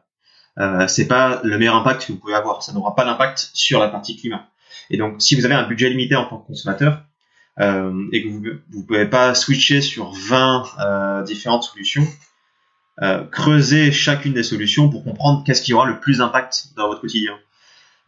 euh, 0.59 0.87
c'est 0.87 1.07
pas 1.07 1.41
le 1.43 1.57
meilleur 1.57 1.75
impact 1.75 2.05
que 2.05 2.11
vous 2.11 2.19
pouvez 2.19 2.35
avoir. 2.35 2.63
Ça 2.63 2.73
n'aura 2.73 2.95
pas 2.95 3.05
d'impact 3.05 3.51
sur 3.53 3.79
la 3.79 3.87
partie 3.87 4.17
climat. 4.17 4.47
Et 4.89 4.97
donc 4.97 5.21
si 5.21 5.35
vous 5.35 5.45
avez 5.45 5.55
un 5.55 5.67
budget 5.67 5.89
limité 5.89 6.15
en 6.15 6.25
tant 6.25 6.37
que 6.37 6.47
consommateur 6.47 7.03
euh, 7.59 8.07
et 8.11 8.23
que 8.23 8.29
vous 8.29 8.41
ne 8.41 8.83
pouvez 8.83 9.05
pas 9.05 9.35
switcher 9.35 9.81
sur 9.81 10.11
20 10.11 10.63
euh, 10.79 11.23
différentes 11.23 11.63
solutions, 11.63 12.05
euh, 13.01 13.23
creusez 13.31 13.91
chacune 13.91 14.33
des 14.33 14.43
solutions 14.43 14.89
pour 14.89 15.03
comprendre 15.03 15.43
qu'est-ce 15.45 15.61
qui 15.61 15.73
aura 15.73 15.85
le 15.85 15.99
plus 15.99 16.19
d'impact 16.19 16.67
dans 16.75 16.87
votre 16.87 17.01
quotidien. 17.01 17.37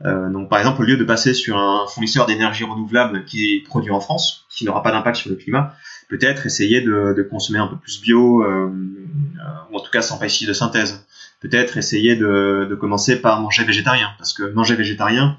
Euh, 0.03 0.29
donc 0.29 0.49
par 0.49 0.59
exemple, 0.59 0.81
au 0.81 0.85
lieu 0.85 0.97
de 0.97 1.03
passer 1.03 1.33
sur 1.33 1.57
un 1.57 1.87
fournisseur 1.87 2.25
d'énergie 2.25 2.65
renouvelable 2.65 3.25
qui 3.25 3.55
est 3.55 3.63
produit 3.63 3.91
en 3.91 3.99
France, 3.99 4.45
qui 4.49 4.65
n'aura 4.65 4.83
pas 4.83 4.91
d'impact 4.91 5.17
sur 5.17 5.29
le 5.29 5.35
climat, 5.37 5.73
peut-être 6.09 6.45
essayer 6.45 6.81
de, 6.81 7.13
de, 7.15 7.23
consommer 7.23 7.59
un 7.59 7.67
peu 7.67 7.77
plus 7.77 8.01
bio, 8.01 8.43
euh, 8.43 8.67
euh, 8.67 9.71
ou 9.71 9.77
en 9.77 9.79
tout 9.79 9.91
cas 9.91 10.01
sans 10.01 10.17
pesticides 10.17 10.49
de 10.49 10.53
synthèse. 10.53 11.05
Peut-être 11.39 11.77
essayer 11.77 12.15
de, 12.15 12.67
de, 12.69 12.75
commencer 12.75 13.21
par 13.21 13.39
manger 13.41 13.63
végétarien, 13.63 14.09
parce 14.17 14.33
que 14.33 14.43
manger 14.43 14.75
végétarien 14.75 15.37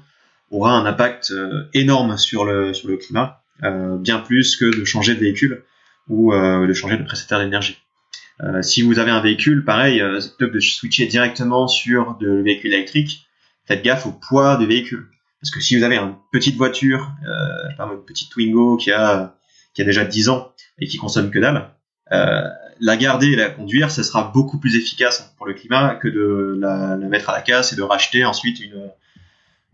aura 0.49 0.71
un 0.71 0.85
impact 0.85 1.31
euh, 1.31 1.65
énorme 1.73 2.17
sur 2.17 2.45
le, 2.45 2.73
sur 2.73 2.87
le 2.87 2.97
climat, 2.97 3.41
euh, 3.63 3.97
bien 3.97 4.19
plus 4.19 4.55
que 4.55 4.65
de 4.65 4.85
changer 4.85 5.13
de 5.15 5.19
véhicule 5.19 5.63
ou 6.07 6.31
de 6.33 6.73
changer 6.73 6.95
de 6.95 7.03
prestataire 7.03 7.39
d'énergie. 7.39 7.77
Si 8.61 8.81
vous 8.81 8.99
avez 8.99 9.11
un 9.11 9.21
véhicule, 9.21 9.65
pareil, 9.65 10.01
plutôt 10.37 10.51
que 10.51 10.55
de 10.55 10.59
switcher 10.59 11.07
directement 11.07 11.67
sur 11.67 12.17
de 12.17 12.29
véhicule 12.41 12.73
électrique, 12.73 13.27
faites 13.65 13.83
gaffe 13.83 14.05
au 14.05 14.11
poids 14.11 14.57
du 14.57 14.65
véhicule. 14.65 15.09
Parce 15.41 15.51
que 15.51 15.59
si 15.59 15.77
vous 15.77 15.83
avez 15.83 15.97
une 15.97 16.15
petite 16.31 16.55
voiture, 16.55 17.11
euh, 17.27 17.75
pas 17.77 17.89
une 17.91 18.03
petite 18.03 18.31
Twingo 18.31 18.77
qui 18.77 18.91
a 18.91 19.35
qui 19.73 19.81
a 19.83 19.85
déjà 19.85 20.03
10 20.03 20.29
ans 20.29 20.51
et 20.79 20.87
qui 20.87 20.97
consomme 20.97 21.29
que 21.29 21.37
dalle, 21.37 21.69
euh, 22.11 22.47
la 22.79 22.97
garder 22.97 23.27
et 23.27 23.35
la 23.35 23.49
conduire, 23.49 23.91
ce 23.91 24.01
sera 24.01 24.31
beaucoup 24.33 24.59
plus 24.59 24.75
efficace 24.75 25.33
pour 25.37 25.45
le 25.45 25.53
climat 25.53 25.95
que 25.95 26.07
de 26.07 26.57
la, 26.59 26.97
la 26.97 27.07
mettre 27.07 27.29
à 27.29 27.33
la 27.33 27.41
casse 27.41 27.73
et 27.73 27.75
de 27.75 27.83
racheter 27.83 28.25
ensuite 28.25 28.59
une, 28.59 28.89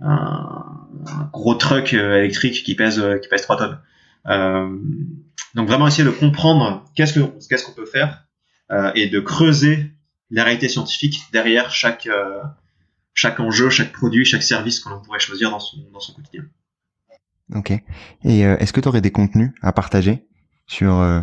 un, 0.02 0.66
un 1.08 1.30
gros 1.32 1.56
truck 1.56 1.94
euh, 1.94 2.18
électrique 2.18 2.64
qui 2.64 2.76
pèse 2.76 3.02
qui 3.22 3.30
pèse 3.30 3.44
3 3.44 3.58
tonnes. 3.58 3.80
Euh, 4.28 4.78
donc 5.56 5.68
vraiment 5.68 5.88
essayer 5.88 6.04
de 6.04 6.12
comprendre 6.12 6.84
qu'est-ce 6.96 7.14
que 7.14 7.22
qu'est-ce 7.50 7.66
qu'on 7.66 7.74
peut 7.74 7.86
faire 7.86 8.10
euh, 8.10 8.23
et 8.96 9.08
de 9.08 9.20
creuser 9.20 9.92
la 10.30 10.44
réalité 10.44 10.68
scientifique 10.70 11.22
derrière 11.32 11.72
chaque 11.72 12.08
euh, 12.08 12.42
chaque 13.14 13.40
enjeu, 13.40 13.70
chaque 13.70 13.92
produit, 13.92 14.26
chaque 14.26 14.44
service 14.44 14.80
que 14.80 14.90
l'on 14.90 15.02
pourrait 15.02 15.20
choisir 15.20 15.52
dans 15.52 15.60
son 15.60 15.78
dans 15.92 16.00
son 16.00 16.14
quotidien. 16.14 16.46
Ok. 17.54 17.72
Et 18.24 18.46
euh, 18.46 18.58
est-ce 18.58 18.74
que 18.74 18.82
tu 18.82 18.88
aurais 18.88 19.02
des 19.02 19.12
contenus 19.12 19.52
à 19.62 19.72
partager 19.74 20.26
sur 20.66 20.94
euh, 20.96 21.22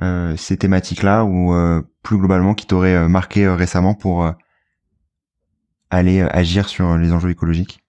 euh, 0.00 0.36
ces 0.36 0.56
thématiques-là 0.56 1.24
ou 1.24 1.54
plus 2.02 2.18
globalement 2.18 2.54
qui 2.54 2.66
t'auraient 2.66 3.08
marqué 3.08 3.48
récemment 3.48 3.94
pour 3.94 4.32
aller 5.90 6.20
agir 6.22 6.68
sur 6.68 6.96
les 6.96 7.12
enjeux 7.12 7.30
écologiques? 7.30 7.80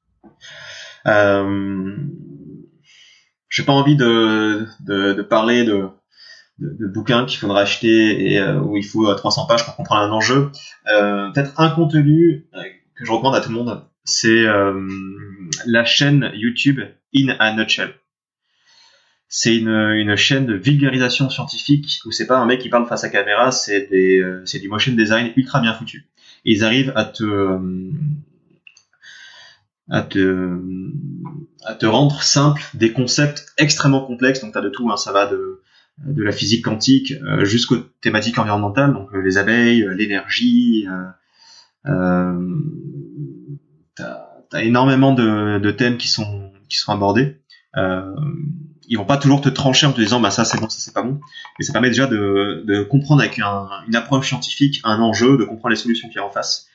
Euh, 1.06 1.96
J'ai 3.50 3.64
pas 3.64 3.74
envie 3.74 3.96
de, 3.96 4.68
de, 4.82 5.14
de 5.14 5.22
parler 5.22 5.64
de, 5.64 5.88
de, 6.60 6.88
bouquins 6.88 7.26
qu'il 7.26 7.40
faudra 7.40 7.62
acheter 7.62 8.34
et 8.34 8.44
où 8.44 8.78
il 8.78 8.86
faut 8.86 9.14
300 9.14 9.46
pages 9.48 9.66
pour 9.66 9.76
comprendre 9.76 10.02
un 10.02 10.12
enjeu. 10.12 10.52
Peut-être 10.86 11.60
un 11.60 11.70
contenu 11.70 12.48
que 12.96 13.06
je 13.06 13.12
recommande 13.12 13.36
à 13.36 13.42
tout 13.42 13.50
le 13.50 13.56
monde, 13.56 13.84
c'est 14.04 14.46
la 15.66 15.86
chaîne 15.86 16.32
YouTube 16.34 16.82
In 17.16 17.30
a 17.40 17.54
Nutshell 17.54 17.94
c'est 19.30 19.56
une, 19.58 19.70
une, 19.70 20.16
chaîne 20.16 20.46
de 20.46 20.54
vulgarisation 20.54 21.30
scientifique 21.30 22.00
où 22.06 22.12
c'est 22.12 22.28
pas 22.28 22.38
un 22.38 22.46
mec 22.46 22.62
qui 22.62 22.70
parle 22.70 22.88
face 22.88 23.04
à 23.04 23.10
caméra, 23.10 23.52
c'est 23.52 23.90
euh, 23.92 24.44
du 24.54 24.70
motion 24.70 24.94
design 24.94 25.34
ultra 25.36 25.60
bien 25.60 25.74
foutu. 25.74 26.08
Ils 26.46 26.64
arrivent 26.64 26.94
à 26.96 27.04
te, 27.04 27.24
euh, 27.24 27.92
à 29.90 30.02
te, 30.02 30.60
à 31.66 31.76
te 31.76 31.86
rendre 31.86 32.22
simple 32.24 32.64
des 32.74 32.94
concepts 32.94 33.54
extrêmement 33.58 34.06
complexes. 34.06 34.40
Donc 34.40 34.54
t'as 34.54 34.62
de 34.62 34.70
tout, 34.70 34.90
hein, 34.90 34.98
ça 34.98 35.12
va 35.12 35.28
de, 35.28 35.62
de 36.06 36.24
la 36.24 36.32
physique 36.32 36.64
quantique 36.64 37.14
euh, 37.24 37.46
jusqu'aux 37.46 37.78
thématiques 38.02 38.38
environnementales, 38.38 38.94
donc 38.94 39.10
les 39.14 39.38
abeilles, 39.38 39.86
l'énergie. 39.96 40.88
Euh, 41.86 42.50
t'as, 43.96 44.28
as 44.54 44.64
énormément 44.64 45.14
de, 45.14 45.60
de 45.60 45.72
thèmes 45.72 45.98
qui 45.98 46.08
sont 46.08 46.52
qui 46.70 46.78
sont 46.78 46.92
abordés. 46.92 47.38
Euh, 47.78 48.16
ils 48.90 48.98
vont 48.98 49.06
pas 49.06 49.18
toujours 49.18 49.42
te 49.42 49.50
trancher 49.50 49.86
en 49.86 49.92
te 49.92 50.00
disant 50.00 50.20
bah 50.20 50.32
ça 50.32 50.46
c'est 50.46 50.60
bon, 50.60 50.70
ça 50.70 50.80
c'est 50.80 50.94
pas 50.94 51.02
bon, 51.02 51.20
mais 51.60 51.66
ça 51.66 51.74
permet 51.74 51.90
déjà 51.90 52.08
de, 52.08 52.64
de 52.66 52.84
comprendre 52.84 53.22
avec 53.22 53.40
un, 53.40 53.68
une 53.88 53.96
approche 53.96 54.30
scientifique 54.30 54.82
un 54.84 55.00
enjeu, 55.00 55.38
de 55.38 55.44
comprendre 55.44 55.70
les 55.70 55.76
solutions 55.76 56.08
qu'il 56.08 56.18
y 56.18 56.22
en 56.22 56.32
face. 56.32 56.68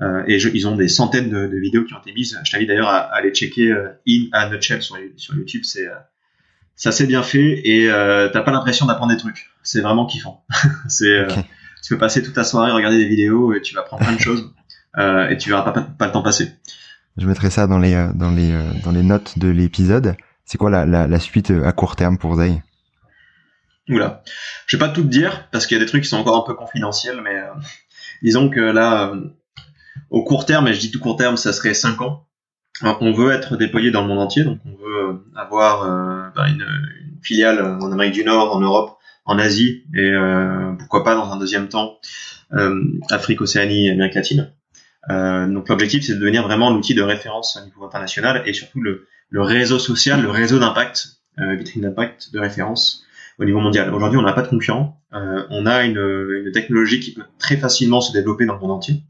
Euh, 0.00 0.24
et 0.26 0.38
je, 0.38 0.48
ils 0.48 0.66
ont 0.66 0.76
des 0.76 0.88
centaines 0.88 1.28
de, 1.28 1.46
de, 1.46 1.56
vidéos 1.58 1.84
qui 1.84 1.92
ont 1.92 1.98
été 1.98 2.12
mises. 2.12 2.40
Je 2.44 2.50
t'invite 2.50 2.68
d'ailleurs 2.68 2.88
à, 2.88 2.98
à, 2.98 3.16
aller 3.16 3.32
checker 3.32 3.70
euh, 3.70 3.88
In 4.08 4.28
a 4.32 4.48
Nutshell 4.48 4.82
sur, 4.82 4.96
sur 5.16 5.34
YouTube. 5.34 5.62
C'est 5.64 5.86
euh, 5.86 5.94
ça 6.80 6.92
c'est 6.92 7.06
bien 7.06 7.22
fait 7.22 7.60
et 7.68 7.90
euh, 7.90 8.30
t'as 8.32 8.40
pas 8.40 8.50
l'impression 8.50 8.86
d'apprendre 8.86 9.12
des 9.12 9.18
trucs. 9.18 9.50
C'est 9.62 9.82
vraiment 9.82 10.06
kiffant. 10.06 10.46
c'est 10.88 11.04
euh, 11.04 11.28
tu 11.82 11.92
peux 11.92 11.98
passer 11.98 12.22
toute 12.22 12.32
ta 12.32 12.42
soirée 12.42 12.72
regarder 12.72 12.96
des 12.96 13.06
vidéos 13.06 13.52
et 13.52 13.60
tu 13.60 13.74
vas 13.74 13.82
apprendre 13.82 14.02
plein 14.02 14.14
de 14.14 14.20
choses 14.20 14.50
euh, 14.96 15.28
et 15.28 15.36
tu 15.36 15.50
verras 15.50 15.60
pas, 15.60 15.72
pas, 15.72 15.82
pas, 15.82 16.06
le 16.06 16.12
temps 16.12 16.22
passer. 16.22 16.52
Je 17.18 17.26
mettrai 17.26 17.50
ça 17.50 17.66
dans 17.66 17.78
les 17.78 18.08
dans 18.14 18.30
les 18.30 18.54
dans 18.82 18.92
les 18.92 19.02
notes 19.02 19.38
de 19.38 19.48
l'épisode. 19.48 20.16
C'est 20.46 20.56
quoi 20.56 20.70
la, 20.70 20.86
la, 20.86 21.06
la, 21.06 21.20
suite 21.20 21.50
à 21.50 21.70
court 21.72 21.96
terme 21.96 22.16
pour 22.16 22.36
Zay? 22.36 22.62
Oula, 23.90 24.22
je 24.66 24.76
vais 24.76 24.80
pas 24.80 24.88
tout 24.88 25.02
te 25.02 25.08
dire 25.08 25.48
parce 25.52 25.66
qu'il 25.66 25.76
y 25.76 25.80
a 25.80 25.84
des 25.84 25.88
trucs 25.88 26.04
qui 26.04 26.08
sont 26.08 26.16
encore 26.16 26.42
un 26.42 26.46
peu 26.46 26.54
confidentiels, 26.54 27.20
mais 27.22 27.42
disons 28.22 28.48
que 28.48 28.60
là, 28.60 29.12
au 30.08 30.24
court 30.24 30.46
terme, 30.46 30.66
et 30.66 30.72
je 30.72 30.80
dis 30.80 30.90
tout 30.90 30.98
court 30.98 31.16
terme, 31.16 31.36
ça 31.36 31.52
serait 31.52 31.74
5 31.74 32.00
ans. 32.00 32.26
On 32.82 33.12
veut 33.12 33.32
être 33.32 33.56
déployé 33.56 33.90
dans 33.90 34.02
le 34.02 34.08
monde 34.08 34.18
entier, 34.18 34.44
donc 34.44 34.58
on 34.64 34.70
veut 34.70 35.24
avoir 35.36 36.32
ben, 36.34 36.46
une, 36.46 36.62
une, 36.62 37.18
filiale 37.22 37.60
en 37.60 37.92
Amérique 37.92 38.14
du 38.14 38.24
Nord, 38.24 38.54
en 38.54 38.60
Europe, 38.60 38.96
en 39.26 39.38
Asie, 39.38 39.84
et 39.94 40.12
pourquoi 40.78 41.04
pas 41.04 41.14
dans 41.14 41.30
un 41.32 41.38
deuxième 41.38 41.68
temps 41.68 41.98
Afrique, 43.10 43.40
Océanie, 43.42 43.90
Amérique 43.90 44.14
latine. 44.14 44.52
donc 45.08 45.68
l'objectif, 45.68 46.04
c'est 46.04 46.14
de 46.14 46.18
devenir 46.18 46.42
vraiment 46.42 46.70
l'outil 46.70 46.94
de 46.94 47.02
référence 47.02 47.58
au 47.60 47.64
niveau 47.64 47.84
international 47.84 48.42
et 48.46 48.52
surtout 48.54 48.80
le, 48.80 49.06
réseau 49.32 49.78
social, 49.78 50.22
le 50.22 50.30
réseau 50.30 50.58
d'impact, 50.58 51.20
euh, 51.38 51.54
vitrine 51.54 51.82
d'impact 51.82 52.32
de 52.32 52.38
référence 52.38 53.04
au 53.38 53.44
niveau 53.44 53.60
mondial. 53.60 53.92
Aujourd'hui, 53.94 54.18
on 54.18 54.22
n'a 54.22 54.32
pas 54.32 54.42
de 54.42 54.48
concurrent. 54.48 55.00
Euh, 55.14 55.44
on 55.50 55.64
a 55.66 55.84
une, 55.84 56.50
technologie 56.52 57.00
qui 57.00 57.14
peut 57.14 57.22
très 57.38 57.56
facilement 57.56 58.00
se 58.00 58.12
développer 58.12 58.44
dans 58.44 58.54
le 58.54 58.60
monde 58.60 58.72
entier. 58.72 59.02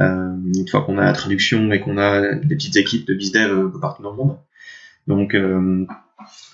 Euh, 0.00 0.36
une 0.54 0.68
fois 0.68 0.82
qu'on 0.82 0.98
a 0.98 1.04
la 1.04 1.12
traduction 1.12 1.70
et 1.72 1.80
qu'on 1.80 1.98
a 1.98 2.34
des 2.34 2.56
petites 2.56 2.76
équipes 2.76 3.06
de 3.06 3.14
bizdev 3.14 3.70
peu 3.70 3.80
partout 3.80 4.02
dans 4.02 4.12
le 4.12 4.16
monde. 4.16 4.38
Donc, 5.06 5.34
euh, 5.34 5.86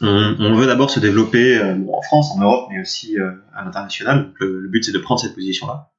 on, 0.01 0.55
veut 0.55 0.67
d'abord 0.67 0.91
se 0.91 1.01
développer 1.01 1.59
euh, 1.59 1.77
en 1.93 2.03
France, 2.03 2.31
en 2.33 2.41
Europe, 2.41 2.69
mais 2.71 2.81
aussi 2.81 3.19
euh, 3.19 3.33
à 3.55 3.65
l'international. 3.65 4.33
Le, 4.41 4.69
but, 4.69 4.85
c'est 4.85 4.93
de 4.93 4.99
prendre 4.99 5.21
cette 5.21 5.35
position-là. 5.35 5.91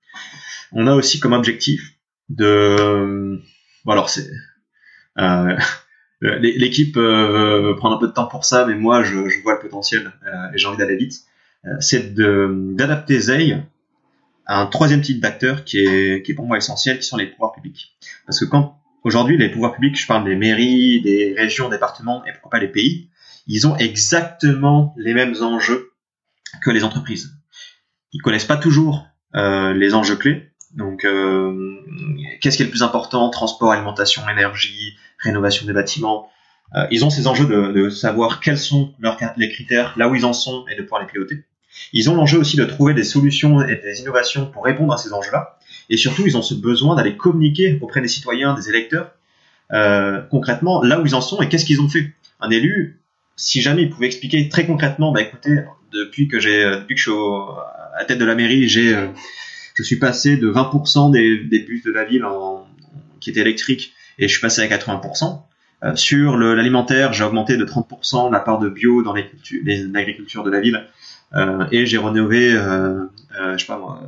On 0.71 0.87
a 0.87 0.93
aussi 0.93 1.19
comme 1.19 1.33
objectif 1.33 1.93
de... 2.29 3.41
Bon, 3.85 3.91
alors, 3.91 4.09
c'est... 4.09 4.29
Euh, 5.19 5.57
l'équipe 6.21 6.97
euh, 6.97 7.75
prend 7.75 7.93
un 7.93 7.97
peu 7.97 8.07
de 8.07 8.13
temps 8.13 8.27
pour 8.27 8.45
ça, 8.45 8.65
mais 8.65 8.75
moi 8.75 9.03
je, 9.03 9.29
je 9.29 9.41
vois 9.41 9.53
le 9.53 9.59
potentiel 9.59 10.11
euh, 10.25 10.53
et 10.53 10.57
j'ai 10.57 10.67
envie 10.67 10.77
d'aller 10.77 10.97
vite. 10.97 11.21
Euh, 11.65 11.75
c'est 11.79 12.13
d'adapter 12.13 13.19
Zay 13.19 13.63
un 14.47 14.65
troisième 14.65 15.01
type 15.01 15.19
d'acteur 15.19 15.63
qui 15.63 15.79
est, 15.79 16.25
qui 16.25 16.31
est 16.31 16.35
pour 16.35 16.45
moi 16.45 16.57
essentiel, 16.57 16.99
qui 16.99 17.05
sont 17.05 17.17
les 17.17 17.27
pouvoirs 17.27 17.51
publics. 17.51 17.97
Parce 18.25 18.39
que 18.39 18.45
quand 18.45 18.79
aujourd'hui 19.03 19.37
les 19.37 19.49
pouvoirs 19.49 19.73
publics, 19.73 19.99
je 19.99 20.07
parle 20.07 20.23
des 20.23 20.35
mairies, 20.35 21.01
des 21.01 21.33
régions, 21.37 21.69
départements 21.69 22.25
et 22.25 22.31
pourquoi 22.31 22.51
pas 22.51 22.59
les 22.59 22.69
pays, 22.69 23.09
ils 23.47 23.67
ont 23.67 23.75
exactement 23.77 24.93
les 24.97 25.13
mêmes 25.13 25.35
enjeux 25.41 25.91
que 26.63 26.71
les 26.71 26.83
entreprises. 26.83 27.33
Ils 28.13 28.21
connaissent 28.21 28.45
pas 28.45 28.57
toujours 28.57 29.05
euh, 29.35 29.73
les 29.73 29.93
enjeux 29.93 30.15
clés. 30.15 30.51
Donc, 30.73 31.05
euh, 31.05 31.75
qu'est-ce 32.41 32.57
qui 32.57 32.63
est 32.63 32.65
le 32.65 32.71
plus 32.71 32.83
important? 32.83 33.29
Transport, 33.29 33.71
alimentation, 33.71 34.27
énergie, 34.29 34.95
rénovation 35.19 35.65
des 35.65 35.73
bâtiments. 35.73 36.29
Euh, 36.75 36.87
ils 36.91 37.05
ont 37.05 37.09
ces 37.09 37.27
enjeux 37.27 37.45
de, 37.45 37.71
de, 37.71 37.89
savoir 37.89 38.41
quels 38.41 38.57
sont 38.57 38.93
leurs, 38.99 39.17
les 39.37 39.49
critères, 39.49 39.93
là 39.97 40.09
où 40.09 40.15
ils 40.15 40.25
en 40.25 40.33
sont, 40.33 40.65
et 40.69 40.75
de 40.75 40.81
pouvoir 40.81 41.01
les 41.01 41.07
piloter. 41.07 41.45
Ils 41.93 42.09
ont 42.09 42.15
l'enjeu 42.15 42.39
aussi 42.39 42.57
de 42.57 42.65
trouver 42.65 42.93
des 42.93 43.03
solutions 43.03 43.61
et 43.61 43.75
des 43.75 44.01
innovations 44.01 44.45
pour 44.47 44.63
répondre 44.63 44.93
à 44.93 44.97
ces 44.97 45.13
enjeux-là. 45.13 45.57
Et 45.89 45.97
surtout, 45.97 46.23
ils 46.25 46.37
ont 46.37 46.41
ce 46.41 46.53
besoin 46.53 46.95
d'aller 46.95 47.15
communiquer 47.15 47.77
auprès 47.81 48.01
des 48.01 48.07
citoyens, 48.07 48.53
des 48.53 48.69
électeurs, 48.69 49.11
euh, 49.73 50.21
concrètement, 50.29 50.81
là 50.81 50.99
où 50.99 51.05
ils 51.05 51.15
en 51.15 51.21
sont 51.21 51.41
et 51.41 51.49
qu'est-ce 51.49 51.65
qu'ils 51.65 51.81
ont 51.81 51.89
fait. 51.89 52.13
Un 52.39 52.49
élu, 52.51 52.99
si 53.35 53.61
jamais 53.61 53.83
il 53.83 53.89
pouvait 53.89 54.07
expliquer 54.07 54.47
très 54.49 54.65
concrètement, 54.65 55.11
bah 55.11 55.21
écoutez, 55.21 55.57
depuis 55.91 56.27
que 56.27 56.39
j'ai, 56.39 56.63
depuis 56.63 56.95
que 56.95 56.99
je 56.99 57.09
suis 57.09 57.11
au, 57.11 57.49
à 57.97 58.05
tête 58.05 58.19
de 58.19 58.25
la 58.25 58.35
mairie, 58.35 58.67
j'ai, 58.67 58.93
euh, 58.93 59.07
je 59.73 59.83
suis 59.83 59.95
passé 59.97 60.37
de 60.37 60.51
20% 60.51 61.11
des, 61.11 61.43
des 61.43 61.59
bus 61.59 61.83
de 61.83 61.91
la 61.91 62.03
ville 62.03 62.25
en, 62.25 62.67
qui 63.19 63.29
étaient 63.29 63.41
électriques 63.41 63.93
et 64.19 64.27
je 64.27 64.31
suis 64.31 64.41
passé 64.41 64.61
à 64.61 64.67
80%. 64.67 65.41
Euh, 65.83 65.95
sur 65.95 66.37
l'alimentaire, 66.37 67.13
j'ai 67.13 67.23
augmenté 67.23 67.55
de 67.57 67.65
30% 67.65 68.31
la 68.31 68.39
part 68.39 68.59
de 68.59 68.69
bio 68.69 69.03
dans 69.03 69.13
l'agriculture 69.13 70.43
de 70.43 70.49
la 70.49 70.59
ville 70.59 70.75
euh, 70.75 70.81
et 71.71 71.85
j'ai 71.85 71.97
rénové, 71.97 72.53
euh, 72.53 73.05
euh 73.39 73.53
je 73.53 73.57
sais 73.57 73.67
pas 73.67 73.77
moi, 73.77 74.01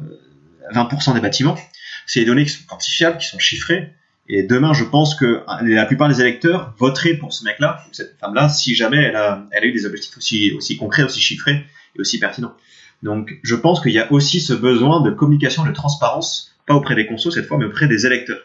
20% 0.74 1.14
des 1.14 1.22
bâtiments. 1.22 1.58
C'est 2.06 2.22
des 2.22 2.26
données 2.26 2.46
qui 2.46 2.52
sont 2.52 2.66
quantifiables, 2.68 3.18
qui 3.18 3.28
sont 3.28 3.40
chiffrées. 3.40 3.94
Et 4.28 4.44
demain, 4.44 4.74
je 4.74 4.84
pense 4.84 5.16
que 5.16 5.44
la 5.62 5.86
plupart 5.86 6.08
des 6.08 6.22
électeurs 6.22 6.76
voteraient 6.78 7.16
pour 7.16 7.34
ce 7.34 7.44
mec-là, 7.44 7.84
cette 7.92 8.18
femme-là, 8.20 8.48
si 8.48 8.76
jamais 8.76 8.98
elle 8.98 9.16
a, 9.16 9.48
elle 9.52 9.64
a 9.64 9.66
eu 9.66 9.72
des 9.72 9.86
objectifs 9.86 10.16
aussi, 10.18 10.54
aussi 10.54 10.78
concrets, 10.78 11.04
aussi 11.04 11.20
chiffrés 11.20 11.66
et 11.96 12.00
aussi 12.00 12.20
pertinents. 12.20 12.54
Donc, 13.02 13.40
je 13.44 13.56
pense 13.56 13.82
qu'il 13.82 13.92
y 13.92 14.00
a 14.00 14.12
aussi 14.12 14.40
ce 14.40 14.54
besoin 14.54 15.02
de 15.02 15.10
communication, 15.10 15.66
de 15.66 15.72
transparence, 15.72 16.56
pas 16.68 16.76
auprès 16.76 16.96
des 16.96 17.08
consos 17.08 17.32
cette 17.32 17.48
fois, 17.48 17.58
mais 17.58 17.66
auprès 17.66 17.88
des 17.88 18.06
électeurs. 18.06 18.42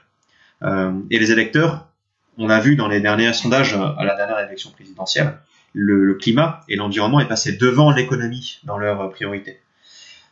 Euh, 0.62 0.92
et 1.10 1.18
les 1.18 1.32
électeurs, 1.32 1.88
on 2.38 2.48
a 2.48 2.60
vu 2.60 2.76
dans 2.76 2.88
les 2.88 3.00
derniers 3.00 3.32
sondages 3.32 3.74
euh, 3.74 3.94
à 3.98 4.04
la 4.04 4.16
dernière 4.16 4.38
élection 4.38 4.70
présidentielle, 4.70 5.38
le, 5.74 6.14
climat 6.14 6.60
et 6.68 6.76
l'environnement 6.76 7.20
est 7.20 7.28
passé 7.28 7.52
devant 7.52 7.90
l'économie 7.90 8.60
dans 8.64 8.78
leurs 8.78 9.10
priorités. 9.10 9.58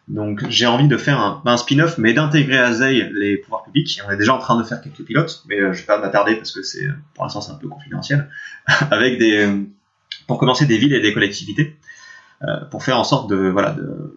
Donc 0.08 0.48
j'ai 0.48 0.66
envie 0.66 0.88
de 0.88 0.96
faire 0.96 1.42
un, 1.44 1.56
spin-off, 1.56 1.98
mais 1.98 2.12
d'intégrer 2.12 2.58
à 2.58 2.72
ZEI 2.72 3.10
les 3.12 3.36
pouvoirs 3.36 3.62
publics. 3.62 4.00
On 4.06 4.10
est 4.10 4.16
déjà 4.16 4.34
en 4.34 4.38
train 4.38 4.58
de 4.58 4.64
faire 4.64 4.80
quelques 4.80 5.04
pilotes, 5.04 5.44
mais 5.48 5.60
euh, 5.60 5.72
je 5.72 5.80
vais 5.80 5.86
pas 5.86 5.98
m'attarder 5.98 6.36
parce 6.36 6.52
que 6.52 6.62
c'est 6.62 6.88
pour 7.14 7.24
l'instant 7.24 7.40
c'est 7.40 7.52
un 7.52 7.56
peu 7.56 7.68
confidentiel. 7.68 8.28
avec 8.90 9.18
des, 9.18 9.48
pour 10.26 10.38
commencer 10.38 10.66
des 10.66 10.78
villes 10.78 10.94
et 10.94 11.00
des 11.00 11.12
collectivités, 11.12 11.76
euh, 12.42 12.64
pour 12.70 12.82
faire 12.82 12.98
en 12.98 13.04
sorte 13.04 13.30
de 13.30 13.36
voilà 13.36 13.72
de, 13.72 14.16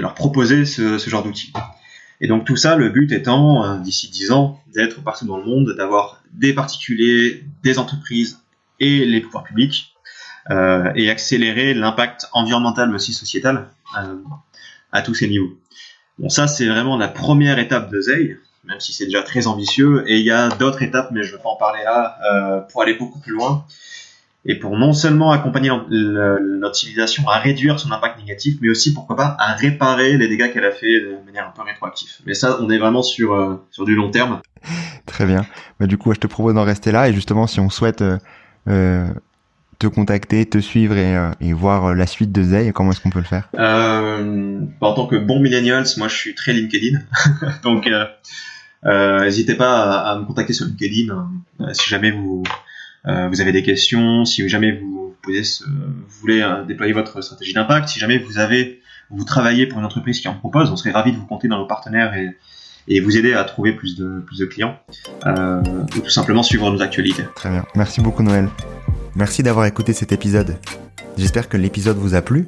leur 0.00 0.14
proposer 0.14 0.64
ce, 0.64 0.98
ce 0.98 1.10
genre 1.10 1.22
d'outils. 1.22 1.52
Et 2.20 2.28
donc 2.28 2.44
tout 2.44 2.56
ça, 2.56 2.76
le 2.76 2.90
but 2.90 3.10
étant, 3.12 3.64
euh, 3.64 3.78
d'ici 3.78 4.10
10 4.10 4.32
ans, 4.32 4.60
d'être 4.74 5.02
partout 5.02 5.26
dans 5.26 5.38
le 5.38 5.44
monde, 5.44 5.74
d'avoir 5.76 6.22
des 6.32 6.52
particuliers, 6.52 7.44
des 7.62 7.78
entreprises 7.78 8.42
et 8.78 9.04
les 9.04 9.20
pouvoirs 9.20 9.44
publics, 9.44 9.89
euh, 10.50 10.90
et 10.96 11.08
accélérer 11.10 11.74
l'impact 11.74 12.26
environnemental 12.32 12.88
mais 12.88 12.96
aussi 12.96 13.12
sociétal 13.12 13.68
euh, 13.96 14.16
à 14.90 15.02
tous 15.02 15.14
ces 15.14 15.28
niveaux. 15.28 15.56
Bon, 16.18 16.28
ça 16.28 16.48
c'est 16.48 16.66
vraiment 16.66 16.96
la 16.96 17.06
première 17.06 17.60
étape 17.60 17.88
de 17.90 18.00
ZEI, 18.00 18.36
même 18.64 18.80
si 18.80 18.92
c'est 18.92 19.04
déjà 19.04 19.22
très 19.22 19.46
ambitieux, 19.46 20.02
et 20.08 20.18
il 20.18 20.24
y 20.24 20.32
a 20.32 20.48
d'autres 20.48 20.82
étapes, 20.82 21.10
mais 21.12 21.22
je 21.22 21.30
ne 21.32 21.36
vais 21.36 21.42
pas 21.42 21.50
en 21.50 21.56
parler 21.56 21.84
là, 21.84 22.18
euh, 22.32 22.60
pour 22.60 22.82
aller 22.82 22.94
beaucoup 22.94 23.20
plus 23.20 23.32
loin 23.32 23.64
et 24.44 24.58
pour 24.58 24.76
non 24.76 24.92
seulement 24.92 25.30
accompagner 25.30 25.70
notre 25.90 26.74
civilisation 26.74 27.28
à 27.28 27.38
réduire 27.38 27.78
son 27.78 27.92
impact 27.92 28.18
négatif, 28.18 28.56
mais 28.60 28.70
aussi 28.70 28.92
pourquoi 28.92 29.14
pas 29.14 29.36
à 29.38 29.52
réparer 29.52 30.16
les 30.16 30.28
dégâts 30.28 30.50
qu'elle 30.50 30.64
a 30.64 30.72
fait 30.72 31.00
de 31.00 31.14
manière 31.26 31.46
un 31.46 31.50
peu 31.50 31.62
rétroactive. 31.62 32.08
Mais 32.24 32.32
ça, 32.32 32.56
on 32.60 32.70
est 32.70 32.78
vraiment 32.78 33.02
sur 33.02 33.60
sur 33.70 33.84
du 33.84 33.94
long 33.94 34.10
terme. 34.10 34.40
Très 35.04 35.26
bien. 35.26 35.44
Bah, 35.78 35.86
du 35.86 35.98
coup, 35.98 36.14
je 36.14 36.20
te 36.20 36.26
propose 36.26 36.54
d'en 36.54 36.64
rester 36.64 36.90
là 36.90 37.10
et 37.10 37.12
justement, 37.12 37.46
si 37.46 37.60
on 37.60 37.68
souhaite 37.68 38.02
te 39.80 39.88
contacter, 39.88 40.46
te 40.46 40.58
suivre 40.58 40.96
et, 40.96 41.16
euh, 41.16 41.30
et 41.40 41.52
voir 41.52 41.94
la 41.94 42.06
suite 42.06 42.30
de 42.30 42.42
Zay, 42.42 42.70
comment 42.72 42.92
est-ce 42.92 43.00
qu'on 43.00 43.10
peut 43.10 43.18
le 43.18 43.24
faire? 43.24 43.48
En 44.80 44.94
tant 44.94 45.06
que 45.08 45.16
bon 45.16 45.40
millennials, 45.40 45.86
moi, 45.96 46.06
je 46.06 46.14
suis 46.14 46.34
très 46.36 46.52
LinkedIn, 46.52 47.00
donc 47.64 47.90
N'hésitez 48.82 49.56
pas 49.56 50.00
à, 50.00 50.18
me 50.18 50.24
contacter 50.24 50.52
sur 50.52 50.66
LinkedIn 50.66 51.28
si 51.72 51.88
jamais 51.90 52.12
vous 52.12 52.44
vous 53.04 53.40
avez 53.40 53.52
des 53.52 53.62
questions, 53.62 54.24
si 54.24 54.48
jamais 54.48 54.72
vous, 54.72 55.14
voulez 56.20 56.42
déployer 56.66 56.92
votre 56.92 57.20
stratégie 57.20 57.52
d'impact, 57.52 57.88
si 57.88 57.98
jamais 57.98 58.18
vous 58.18 58.38
avez 58.38 58.80
vous 59.10 59.24
travaillez 59.24 59.66
pour 59.66 59.78
une 59.78 59.84
entreprise 59.84 60.20
qui 60.20 60.28
en 60.28 60.34
propose, 60.34 60.70
on 60.70 60.76
serait 60.76 60.92
ravi 60.92 61.12
de 61.12 61.16
vous 61.16 61.26
compter 61.26 61.48
dans 61.48 61.58
nos 61.58 61.66
partenaires 61.66 62.14
et, 62.14 62.36
et 62.88 63.00
vous 63.00 63.16
aider 63.16 63.32
à 63.34 63.44
trouver 63.44 63.72
plus 63.72 63.96
de, 63.96 64.22
plus 64.26 64.38
de 64.38 64.46
clients 64.46 64.78
euh, 65.26 65.62
ou 65.96 66.00
tout 66.00 66.10
simplement 66.10 66.42
suivre 66.42 66.70
nos 66.70 66.82
actualités. 66.82 67.24
Très 67.34 67.50
bien. 67.50 67.64
Merci 67.74 68.00
beaucoup 68.00 68.22
Noël. 68.22 68.48
Merci 69.16 69.42
d'avoir 69.42 69.66
écouté 69.66 69.92
cet 69.92 70.12
épisode. 70.12 70.56
J'espère 71.16 71.48
que 71.48 71.56
l'épisode 71.56 71.96
vous 71.96 72.14
a 72.14 72.22
plu. 72.22 72.46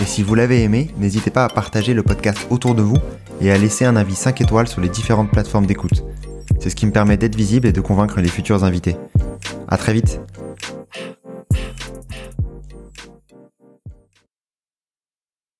Et 0.00 0.04
si 0.04 0.22
vous 0.22 0.34
l'avez 0.34 0.62
aimé, 0.62 0.90
n'hésitez 0.98 1.30
pas 1.30 1.44
à 1.44 1.48
partager 1.48 1.94
le 1.94 2.02
podcast 2.02 2.46
autour 2.50 2.74
de 2.74 2.82
vous 2.82 2.98
et 3.40 3.50
à 3.50 3.58
laisser 3.58 3.84
un 3.84 3.96
avis 3.96 4.14
5 4.14 4.40
étoiles 4.40 4.68
sur 4.68 4.80
les 4.80 4.88
différentes 4.88 5.30
plateformes 5.30 5.66
d'écoute. 5.66 6.04
C'est 6.60 6.70
ce 6.70 6.76
qui 6.76 6.86
me 6.86 6.92
permet 6.92 7.16
d'être 7.16 7.36
visible 7.36 7.66
et 7.66 7.72
de 7.72 7.80
convaincre 7.80 8.20
les 8.20 8.28
futurs 8.28 8.64
invités. 8.64 8.96
À 9.68 9.78
très 9.78 9.92
vite 9.94 10.20